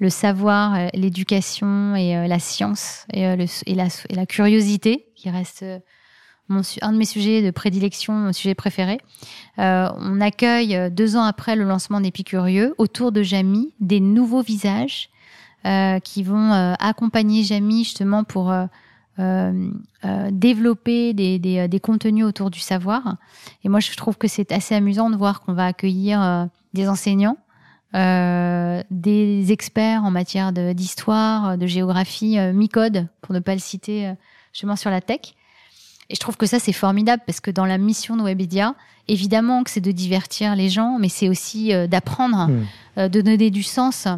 [0.00, 5.64] le savoir, l'éducation et la science et, le, et, la, et, la, curiosité, qui reste
[6.48, 8.98] mon, un de mes sujets de prédilection, mon sujet préféré.
[9.56, 15.10] On accueille deux ans après le lancement d'Épicurieux, autour de Jamie, des nouveaux visages
[15.64, 18.52] euh, qui vont accompagner Jamie justement pour
[19.18, 19.70] euh,
[20.04, 23.16] euh, développer des, des, euh, des, contenus autour du savoir.
[23.62, 26.88] Et moi, je trouve que c'est assez amusant de voir qu'on va accueillir euh, des
[26.88, 27.38] enseignants,
[27.94, 34.12] euh, des experts en matière d'histoire, de, géographie, Micode, pour ne pas le citer
[34.52, 35.20] justement sur la tech.
[36.10, 38.74] Et je trouve que ça, c'est formidable parce que dans la mission de Webedia,
[39.06, 43.08] évidemment que c'est de divertir les gens, mais c'est aussi d'apprendre, mmh.
[43.08, 44.08] de donner du sens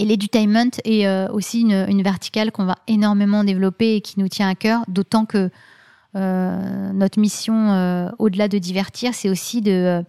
[0.00, 4.48] et l'edutainment est euh, aussi une, verticale qu'on va énormément développer et qui nous tient
[4.48, 5.50] à cœur, d'autant que
[6.14, 10.02] notre mission, au-delà de divertir, c'est aussi de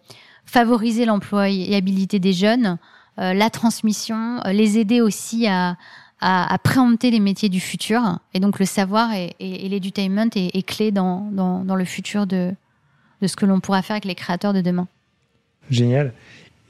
[0.45, 2.79] favoriser l'employabilité des jeunes,
[3.17, 5.77] la transmission, les aider aussi à,
[6.63, 8.17] préempter les métiers du futur.
[8.33, 9.35] Et donc le savoir et,
[9.69, 12.51] l'edutainment est, clé dans, dans, le futur de,
[13.21, 14.87] de ce que l'on pourra faire avec les créateurs de demain.
[15.69, 16.13] Génial.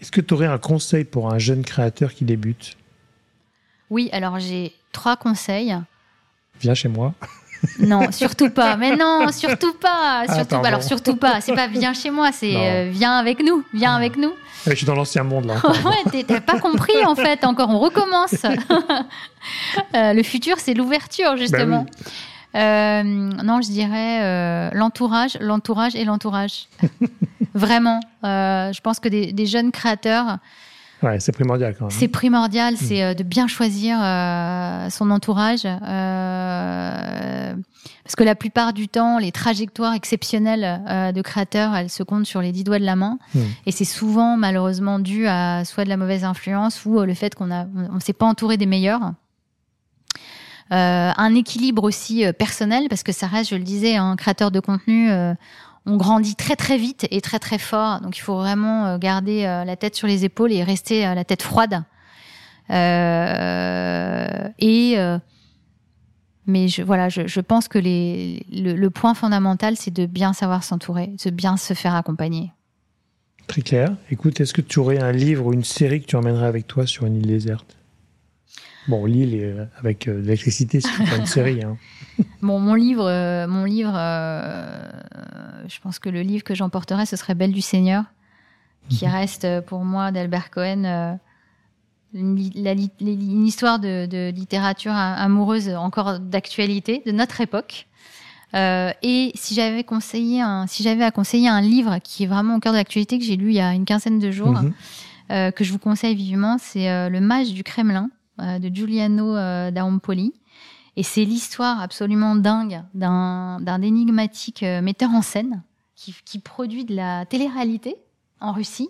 [0.01, 2.75] Est-ce que tu aurais un conseil pour un jeune créateur qui débute?
[3.91, 5.77] Oui, alors j'ai trois conseils.
[6.61, 7.13] Viens chez moi.
[7.77, 8.75] Non, surtout pas.
[8.77, 10.23] Mais non, surtout pas.
[10.27, 10.67] Ah, surtout pas.
[10.67, 11.41] Alors surtout pas.
[11.41, 13.63] C'est pas viens chez moi, c'est euh, viens avec nous.
[13.73, 13.97] Viens ah.
[13.97, 14.31] avec nous.
[14.65, 15.55] Je suis dans l'ancien monde là.
[15.85, 17.43] ouais, t'as pas compris en fait.
[17.43, 18.35] Encore, on recommence.
[19.95, 21.87] Euh, le futur, c'est l'ouverture justement.
[22.53, 23.03] Ben
[23.43, 26.67] non, je dirais l'entourage, l'entourage et l'entourage.
[27.55, 27.99] Vraiment.
[28.23, 30.37] je pense que des jeunes créateurs
[31.03, 31.91] Ouais, c'est primordial quand même.
[31.91, 35.65] C'est primordial, c'est euh, de bien choisir euh, son entourage.
[35.65, 37.55] Euh,
[38.03, 42.41] parce que la plupart du temps, les trajectoires exceptionnelles de créateurs, elles se comptent sur
[42.41, 43.17] les dix doigts de la main.
[43.33, 43.39] Mm.
[43.65, 47.47] Et c'est souvent, malheureusement, dû à soit de la mauvaise influence ou le fait qu'on
[47.47, 49.13] ne on, s'est pas entouré des meilleurs.
[50.71, 55.09] un équilibre aussi personnel, parce que ça reste, je le disais, un créateur de contenu
[55.85, 58.01] on grandit très très vite et très très fort.
[58.01, 61.15] Donc il faut vraiment euh, garder euh, la tête sur les épaules et rester euh,
[61.15, 61.83] la tête froide.
[62.69, 62.77] et
[66.47, 71.13] mais je, voilà, je, pense que les, le, point fondamental, c'est de bien savoir s'entourer,
[71.23, 72.51] de bien se faire accompagner.
[73.47, 73.95] Très clair.
[74.09, 76.87] Écoute, est-ce que tu aurais un livre ou une série que tu emmènerais avec toi
[76.87, 77.77] sur une île déserte?
[78.87, 81.63] Bon, l'île avec l'électricité, c'est pas une série.
[81.63, 81.77] Hein.
[82.41, 84.89] Bon, mon livre, euh, mon livre euh,
[85.67, 88.05] je pense que le livre que j'emporterais, ce serait Belle du Seigneur,
[88.89, 89.11] qui mhm.
[89.11, 91.19] reste euh, pour moi d'Albert Cohen
[92.13, 92.37] une,
[93.47, 97.87] histoire de, littérature amoureuse encore d'actualité, de notre époque.
[98.53, 102.59] et si j'avais conseillé un, si j'avais à conseiller un livre qui est vraiment au
[102.59, 105.53] cœur de l'actualité que j'ai lu il y a une quinzaine de jours, mhm.
[105.53, 108.09] que je vous conseille vivement, c'est Le Mage du Kremlin
[108.41, 109.35] de Giuliano
[109.71, 110.33] D'Aompoli.
[110.97, 115.63] Et c'est l'histoire absolument dingue d'un énigmatique euh, metteur en scène
[115.95, 117.95] qui, produit de la télé-réalité
[118.39, 118.89] en Russie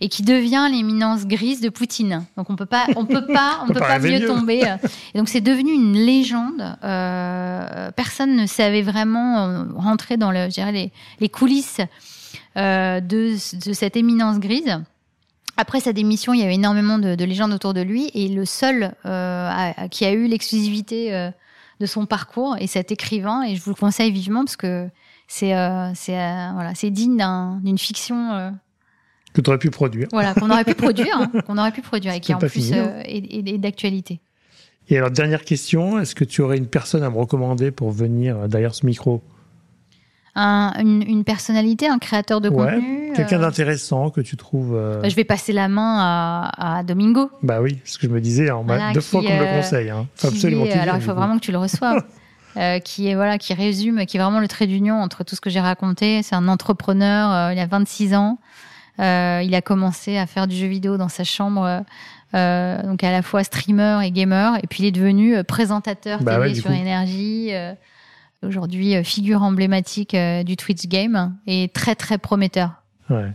[0.00, 2.24] et qui devient l'éminence grise de Poutine.
[2.38, 4.62] Donc on peut pas, on peut pas, on, peut pas, mieux tomber.
[5.14, 6.76] Et donc c'est devenu une légende.
[6.82, 11.82] Euh, personne ne savait vraiment euh, rentrer dans le, les, les, coulisses
[12.56, 14.80] de, de, cette éminence grise.
[15.56, 18.94] Après sa démission, il y avait énormément de, légendes autour de lui et le seul
[19.04, 21.30] euh, qui a eu l'exclusivité euh,
[21.80, 24.88] de son parcours est cet écrivain et je vous le conseille vivement parce que
[25.28, 27.22] c'est euh, c'est voilà c'est digne
[27.62, 28.54] d'une fiction
[29.34, 30.08] que tu aurais pu produire.
[30.12, 33.58] Voilà qu'on aurait pu produire, hein, qu'on aurait pu produire et qui en plus est,
[33.58, 34.20] d'actualité.
[34.88, 38.48] Et alors dernière question, est-ce que tu aurais une personne à me recommander pour venir
[38.48, 39.22] derrière ce micro?
[40.34, 43.12] Une, personnalité, un créateur de contenu.
[43.14, 44.74] Quelqu'un euh, d'intéressant que tu trouves.
[44.74, 47.30] Euh, bah, je vais passer la main à, Domingo.
[47.42, 48.64] Bah oui, ce que je me disais, hein,
[48.94, 49.90] deux fois qu'on me le euh, conseille.
[49.90, 50.06] Hein.
[50.22, 52.04] absolument alors il faut vraiment que tu le reçoives.
[52.84, 55.48] qui est voilà, qui résume, qui est vraiment le trait d'union entre tout ce que
[55.48, 56.22] j'ai raconté.
[56.22, 57.50] C'est un entrepreneur.
[57.52, 58.38] il a 26 ans.
[58.98, 61.82] il a commencé à faire du jeu vidéo dans sa chambre.
[62.34, 66.54] donc à la fois streamer et gamer, et puis il est devenu présentateur bah télé
[66.54, 67.52] sur énergie,
[68.42, 72.72] aujourd'hui euh, figure emblématique euh, du Twitch game et très très prometteur.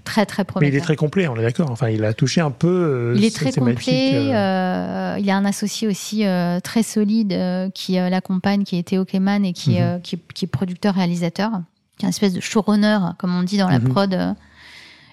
[0.06, 0.72] Très très prometteur.
[0.72, 1.70] Mais il est très complet, on est d'accord.
[1.70, 2.68] Enfin, il a touché un peu.
[2.68, 4.24] Euh, il est très complet.
[4.26, 6.24] il a un associé aussi
[6.64, 7.38] très solide
[7.76, 10.02] qui l'accompagne, qui est Théo Keman et qui, mhm.
[10.02, 11.52] qui, est producteur-réalisateur,
[12.00, 13.90] qui est une espèce de showrunner, comme on dit dans la mhm.
[13.90, 14.36] prod.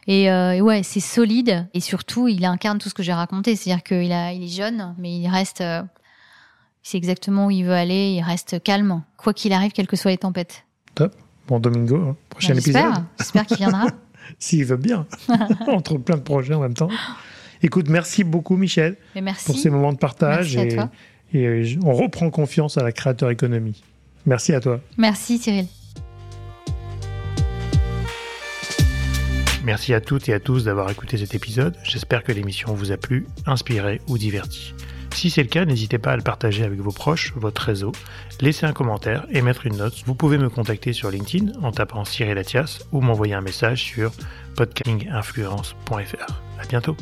[0.07, 0.31] Et,
[0.63, 3.57] ouais, c'est solide et surtout, il incarne tout ce que j'ai raconté.
[3.57, 5.63] C'est-à-dire qu'il il est jeune, mais il reste
[6.85, 10.11] sait exactement où il veut aller, il reste calme, quoi qu'il arrive, quelles que soient
[10.11, 10.65] les tempêtes.
[10.95, 11.15] Top.
[11.49, 12.17] Bon, Domingo, hein.
[12.29, 12.93] prochain bah, épisode.
[13.19, 13.87] J'espère qu'il viendra.
[14.39, 15.07] S'il veut bien,
[15.67, 16.89] entre plein de projets en même temps.
[17.63, 19.45] Écoute, merci beaucoup, Michel, merci.
[19.45, 20.57] pour ces moments de partage.
[20.57, 20.93] Merci et, à toi.
[21.33, 23.83] et euh, on reprend confiance à la créateur économie.
[24.25, 24.81] Merci à toi.
[24.97, 25.67] Merci, Cyril.
[29.63, 31.75] Merci à toutes et à tous d'avoir écouté cet épisode.
[31.85, 34.75] J'espère que l'émission vous a plu, inspiré ou diverti.
[35.15, 37.93] Si c'est le cas, n'hésitez pas à le partager avec vos proches, votre réseau,
[38.41, 40.03] laisser un commentaire et mettre une note.
[40.07, 44.13] Vous pouvez me contacter sur LinkedIn en tapant Cyril Latias ou m'envoyer un message sur
[44.57, 46.43] podcastinginfluence.fr.
[46.61, 46.97] À bientôt.